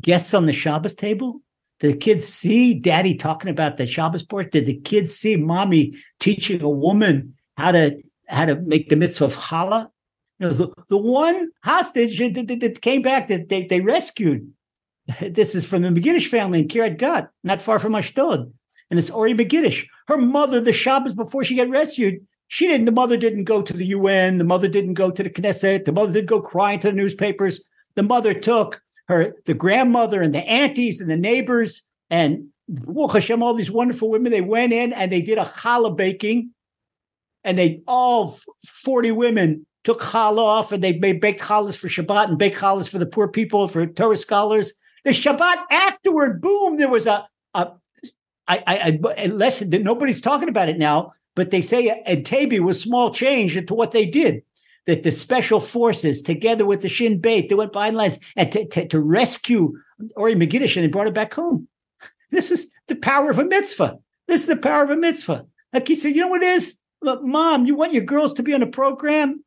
[0.00, 1.42] guests on the Shabbos table?
[1.80, 4.52] Did the kids see daddy talking about the Shabbos board?
[4.52, 9.24] Did the kids see mommy teaching a woman how to how to make the mitzvah
[9.24, 9.88] of challah?
[10.38, 14.48] You know, the, the one hostage that, that, that came back that they, they rescued.
[15.30, 18.52] This is from the Megidish family in Kiryat Gat, not far from Ashdod.
[18.90, 19.86] And it's Ori Megidish.
[20.08, 23.72] Her mother, the Shabbos before she got rescued, she didn't, the mother didn't go to
[23.72, 24.36] the UN.
[24.36, 25.86] The mother didn't go to the Knesset.
[25.86, 27.66] The mother didn't go crying to the newspapers.
[27.94, 32.48] The mother took her, the grandmother and the aunties and the neighbors and
[33.10, 36.50] Hashem, all these wonderful women, they went in and they did a challah baking.
[37.44, 42.28] And they all 40 women took challah off and they made baked challahs for Shabbat
[42.28, 44.74] and baked challahs for the poor people, for Torah scholars.
[45.04, 47.72] The Shabbat afterward, boom, there was a, a
[48.48, 53.12] I, I, I less nobody's talking about it now, but they say Entebbe was small
[53.12, 54.42] change into what they did
[54.86, 58.66] that the special forces, together with the Shin Bet, they went behind lines and to,
[58.66, 59.74] to, to rescue
[60.16, 61.68] Ori Megidish and they brought it back home.
[62.30, 63.98] This is the power of a mitzvah.
[64.26, 65.46] This is the power of a mitzvah.
[65.72, 66.76] Like he said, you know what it is?
[67.00, 69.44] Look, mom, you want your girls to be on a program?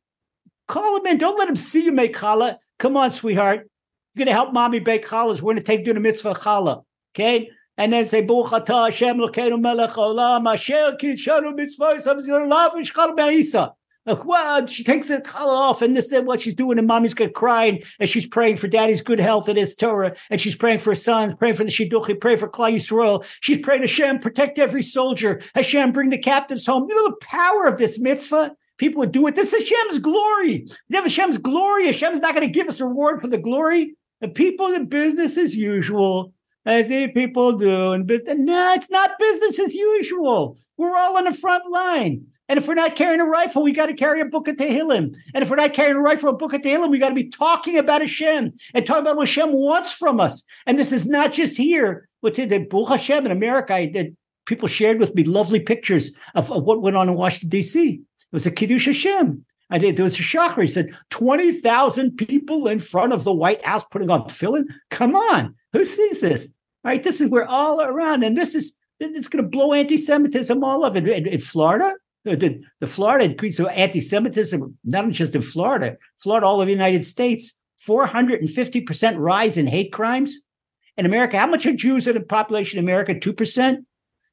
[0.68, 1.18] Call them in.
[1.18, 2.58] Don't let them see you make challah.
[2.80, 3.70] Come on, sweetheart.
[4.16, 5.42] You're going to help mommy bake challahs.
[5.42, 6.84] We're going to take you to mitzvah challah.
[7.14, 7.50] Okay?
[7.78, 13.16] And then say, Baruch atah Hashem Elokeinu melech olam asher kidshanu mitzvahs hamzir lav mishchal
[13.16, 13.74] be'isa.
[14.06, 17.16] Like, well, she takes the collar off, and this is what she's doing, and mommy's
[17.16, 20.78] got crying, and she's praying for daddy's good health at his Torah, and she's praying
[20.78, 23.26] for her son, praying for the Shidduchi, praying for Klal Yisrael.
[23.42, 25.42] She's praying Hashem, protect every soldier.
[25.56, 26.86] Hashem, bring the captives home.
[26.88, 28.56] You know the power of this mitzvah?
[28.78, 29.36] People would do it.
[29.36, 30.68] This is Hashem's glory.
[30.90, 31.88] You have Hashem's glory.
[31.88, 33.96] Hashem's not going to give us reward for the glory.
[34.22, 36.34] The people in business as usual.
[36.66, 40.58] as see people doing, but no, it's not business as usual.
[40.78, 42.26] We're all on the front line.
[42.48, 45.16] And if we're not carrying a rifle, we got to carry a book of Tehillim.
[45.34, 47.30] And if we're not carrying a rifle, a book of Tehillim, we got to be
[47.30, 50.44] talking about Hashem and talking about what Hashem wants from us.
[50.66, 53.74] And this is not just here, but the Baruch Hashem in America.
[53.74, 54.12] I
[54.46, 57.94] people shared with me lovely pictures of, of what went on in Washington, D.C.
[57.94, 58.02] It
[58.32, 59.44] was a Kiddush Hashem.
[59.70, 59.96] I did.
[59.96, 60.62] There was a shocker.
[60.62, 64.66] He said, 20,000 people in front of the White House putting on tefillin.
[64.92, 65.56] Come on.
[65.74, 66.54] Who sees this?
[66.84, 67.02] All right.
[67.02, 68.24] This is where all around.
[68.24, 71.08] And this is, it's going to blow anti Semitism all it.
[71.08, 71.96] In, in Florida,
[72.26, 77.06] the, the Florida increase of anti-Semitism, not just in Florida, Florida, all of the United
[77.06, 80.42] States, 450% rise in hate crimes.
[80.98, 83.14] In America, how much are Jews in the population in America?
[83.14, 83.86] 2%?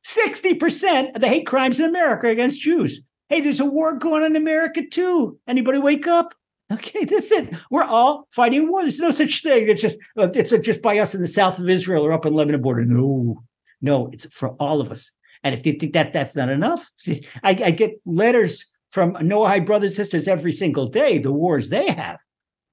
[0.05, 3.03] 60% of the hate crimes in America against Jews.
[3.33, 5.39] Hey, there's a war going on in America too.
[5.49, 6.35] Anybody wake up?
[6.71, 7.55] Okay, this is it.
[7.71, 8.83] We're all fighting war.
[8.83, 9.71] There's no such thing.
[9.71, 12.35] It's just uh, it's just by us in the south of Israel or up in
[12.35, 12.85] Lebanon border.
[12.85, 13.43] No,
[13.81, 15.13] no, it's for all of us.
[15.43, 16.91] And if you think that that's not enough,
[17.43, 21.91] I, I get letters from Noahide brothers and sisters every single day, the wars they
[21.91, 22.19] have.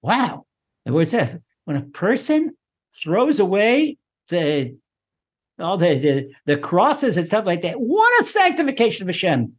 [0.02, 0.46] Wow.
[0.86, 1.40] And what's that?
[1.64, 2.58] When a person
[3.02, 3.98] throws away
[4.28, 4.76] the
[5.58, 9.54] all the, the, the crosses and stuff like that, what a sanctification of Hashem.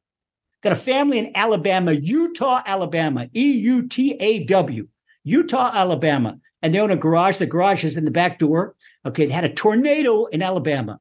[0.62, 4.88] Got a family in Alabama, Eutaw, Alabama, E U T A W,
[5.26, 6.38] Eutaw, Alabama.
[6.62, 7.38] And they own a garage.
[7.38, 8.74] The garage is in the back door.
[9.06, 11.00] Okay, They had a tornado in Alabama.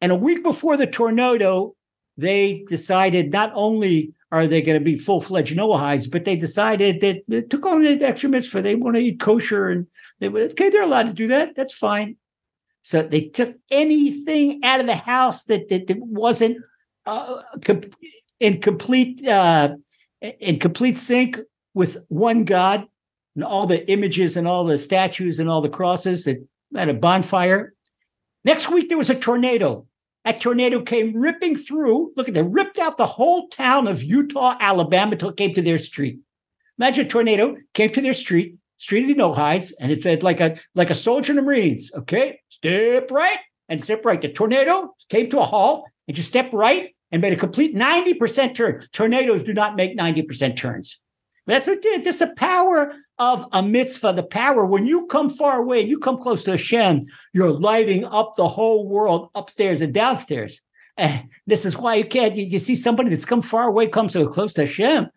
[0.00, 1.76] And a week before the tornado,
[2.16, 7.00] they decided not only are they going to be full fledged Noahides, but they decided
[7.00, 8.60] that it took on the extra mitzvah.
[8.60, 9.86] They want to eat kosher and
[10.18, 11.54] they were okay, they're allowed to do that.
[11.56, 12.16] That's fine.
[12.82, 16.58] So they took anything out of the house that, that, that wasn't
[17.06, 17.42] uh,
[18.40, 19.74] in complete uh,
[20.20, 21.38] in complete sync
[21.74, 22.86] with one God
[23.34, 26.38] and all the images and all the statues and all the crosses that
[26.74, 27.74] had a bonfire.
[28.44, 29.86] Next week there was a tornado.
[30.24, 32.12] That tornado came ripping through.
[32.16, 35.78] Look at that, ripped out the whole town of Eutaw, Alabama, it came to their
[35.78, 36.18] street.
[36.78, 40.40] Imagine a tornado came to their street, street of the Noahides, and it said like
[40.40, 41.90] a like a soldier in the Marines.
[41.94, 44.20] Okay, step right and step right.
[44.20, 48.54] The tornado came to a halt and just step right and made a complete 90%
[48.54, 48.86] turn.
[48.92, 51.00] Tornadoes do not make 90% turns.
[51.46, 52.04] That's what did.
[52.04, 55.88] This is the power of a mitzvah, the power when you come far away and
[55.88, 60.62] you come close to Hashem, you're lighting up the whole world upstairs and downstairs.
[60.96, 64.08] And this is why you can't, you, you see somebody that's come far away, come
[64.08, 65.08] so close to Hashem.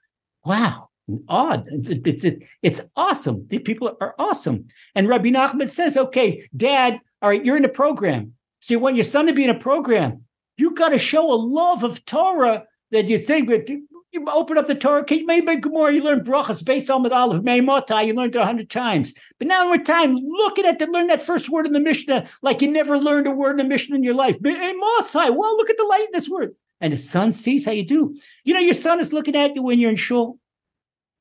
[0.46, 0.90] Wow,
[1.28, 1.68] odd.
[1.68, 3.46] It, it, it, it's awesome.
[3.48, 4.68] The people are awesome.
[4.96, 8.34] And Rabbi Nachman says, okay, dad, all right, you're in a program.
[8.62, 10.24] So you want your son to be in a program.
[10.62, 13.50] You got to show a love of Torah that you think
[14.14, 17.42] you open up the Torah, you maybe Gemara, you learn brachas based on the Aleph,
[17.42, 19.16] Meimota, you learned it a hundred times.
[19.40, 22.28] But now with time, look at it to learn that first word in the Mishnah
[22.44, 24.38] like you never learned a word in the Mishnah in your life.
[24.40, 26.54] Meimosai, well, look at the light in this word.
[26.80, 28.16] And his son sees how you do.
[28.44, 30.38] You know, your son is looking at you when you're in shul.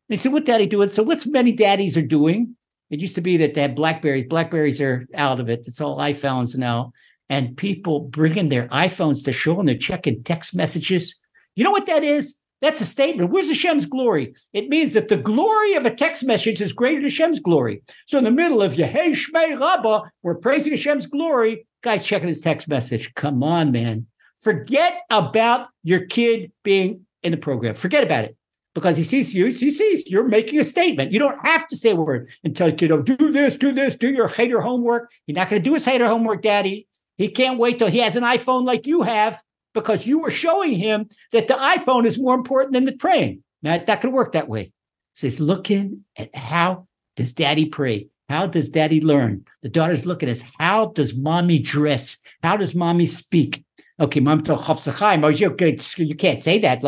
[0.08, 0.90] He said, what daddy doing?
[0.90, 2.56] So what's many daddies are doing?
[2.90, 4.26] It used to be that they had blackberries.
[4.28, 5.64] Blackberries are out of it.
[5.66, 6.92] It's all iPhones now.
[7.30, 11.18] And people bringing their iPhones to show and they're checking text messages.
[11.54, 12.36] You know what that is?
[12.60, 13.30] That's a statement.
[13.30, 14.34] Where's Hashem's glory?
[14.52, 17.82] It means that the glory of a text message is greater than Hashem's glory.
[18.06, 21.66] So in the middle of Yehei Shmei Rabbah, we're praising Hashem's glory.
[21.82, 23.14] Guys checking his text message.
[23.14, 24.06] Come on, man.
[24.40, 27.76] Forget about your kid being in the program.
[27.76, 28.36] Forget about it.
[28.74, 31.12] Because he sees you, he sees you're making a statement.
[31.12, 33.72] You don't have to say a word and tell your kid, oh, do this, do
[33.72, 35.10] this, do your hater homework.
[35.26, 36.86] You're not going to do his hater homework, daddy.
[37.20, 39.42] He can't wait till he has an iPhone like you have
[39.74, 43.42] because you were showing him that the iPhone is more important than the praying.
[43.62, 44.72] Now, that could work that way.
[45.12, 48.08] So he's looking at how does daddy pray?
[48.30, 49.44] How does daddy learn?
[49.60, 50.50] The daughter's looking at us.
[50.58, 52.16] how does mommy dress?
[52.42, 53.66] How does mommy speak?
[54.00, 56.80] Okay, mom talk oh, you can't say that,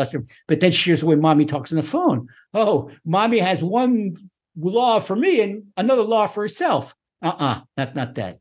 [0.47, 2.27] but then here's the way mommy talks on the phone.
[2.55, 4.15] Oh, mommy has one
[4.57, 6.95] law for me and another law for herself.
[7.21, 8.39] Uh-uh, not, not that.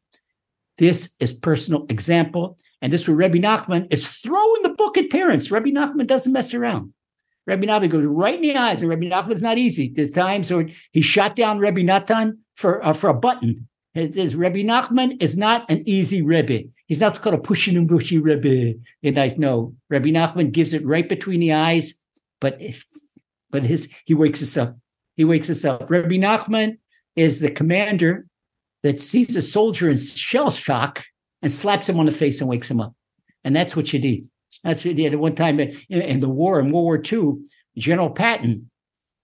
[0.79, 2.59] This is personal example.
[2.81, 5.51] And this where Rabbi Nachman is throwing the book at parents.
[5.51, 6.93] Rabbi Nachman doesn't mess around.
[7.47, 9.93] Rabbi Nachman goes right in the eyes, and Rabbi Nachman is not easy.
[9.95, 13.69] There's times where he shot down Rabbi Natan for uh, for a button.
[13.95, 16.65] It is, Rabbi Nachman is not an easy Rebbe.
[16.87, 18.79] He's not called a pushing and bushy Rebbe.
[19.03, 21.95] And I know Rabbi Nachman gives it right between the eyes,
[22.41, 22.85] but if,
[23.51, 24.77] but his he wakes us up.
[25.17, 25.91] He wakes us up.
[25.91, 26.79] Rabbi Nachman
[27.17, 28.27] is the commander
[28.83, 31.05] that sees a soldier in shell shock
[31.41, 32.95] and slaps him on the face and wakes him up.
[33.45, 34.29] And that's what you need.
[34.65, 35.13] That's what you did.
[35.13, 37.45] At one time in, the war, in World War II,
[37.77, 38.71] General Patton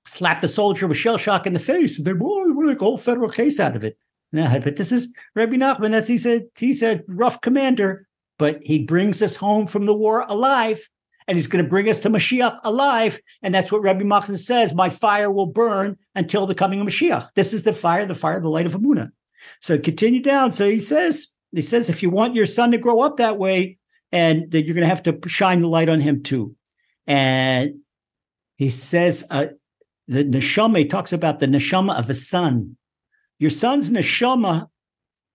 [0.04, 1.98] slapped the soldier with shell shock in the face.
[1.98, 3.96] And they, we're like a whole federal case out of it.
[4.32, 5.92] Nah, but this is Rabbi Nachman.
[5.92, 6.48] That's he said.
[6.56, 8.06] He's a rough commander,
[8.38, 10.86] but he brings us home from the war alive,
[11.26, 13.20] and he's going to bring us to Mashiach alive.
[13.42, 14.74] And that's what Rabbi Nachman says.
[14.74, 17.30] My fire will burn until the coming of Mashiach.
[17.34, 19.10] This is the fire, the fire, the light of Emunah.
[19.60, 20.52] So continue down.
[20.52, 23.78] So he says, he says, if you want your son to grow up that way,
[24.10, 26.54] and that you're going to have to shine the light on him too.
[27.06, 27.80] And
[28.56, 29.48] he says, uh,
[30.06, 32.76] the neshama, he talks about the neshama of a son.
[33.38, 34.68] Your son's neshama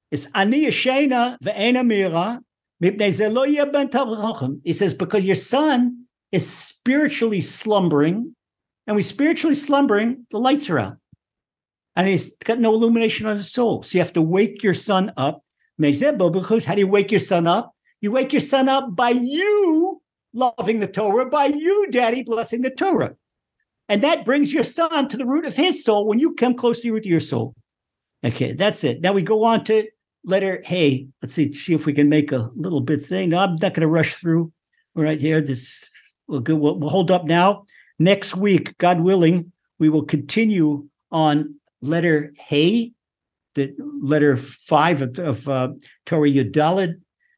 [0.10, 2.41] is ani yashena ve'ena mira
[2.84, 8.36] he says, because your son is spiritually slumbering,
[8.86, 10.97] and we spiritually slumbering, the lights are out.
[11.96, 13.84] And he's got no illumination on his soul.
[13.84, 15.44] So you have to wake your son up
[15.78, 17.76] because how do you wake your son up?
[18.02, 20.02] You wake your son up by you
[20.34, 23.16] loving the Torah, by you, daddy, blessing the Torah.
[23.89, 26.82] And that brings your son to the root of his soul when you come close
[26.82, 27.54] to the root of your soul.
[28.24, 29.02] Okay, that's it.
[29.02, 29.88] Now we go on to
[30.24, 31.08] letter Hey.
[31.22, 33.30] Let's see, see if we can make a little bit thing.
[33.30, 34.52] No, I'm not going to rush through
[34.96, 35.41] right here.
[35.41, 35.89] This
[36.28, 37.66] we'll, go, we'll, we'll hold up now.
[38.00, 41.54] Next week, God willing, we will continue on
[41.84, 42.94] letter Hey
[43.56, 45.70] the letter five of, of uh,
[46.06, 46.96] Torah Yudalid,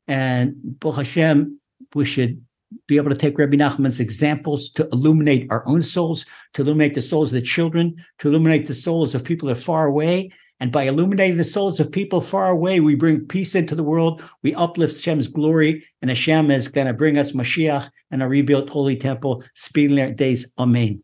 [0.08, 1.60] and Baruch Hashem,
[1.94, 2.42] we should
[2.88, 7.02] be able to take Rabbi Nachman's examples to illuminate our own souls, to illuminate the
[7.02, 10.32] souls of the children, to illuminate the souls of people that are far away.
[10.60, 14.24] And by illuminating the souls of people far away, we bring peace into the world.
[14.42, 18.70] We uplift Hashem's glory, and Hashem is going to bring us Mashiach and a rebuilt
[18.70, 20.52] holy temple, speeding our days.
[20.58, 21.04] Amen.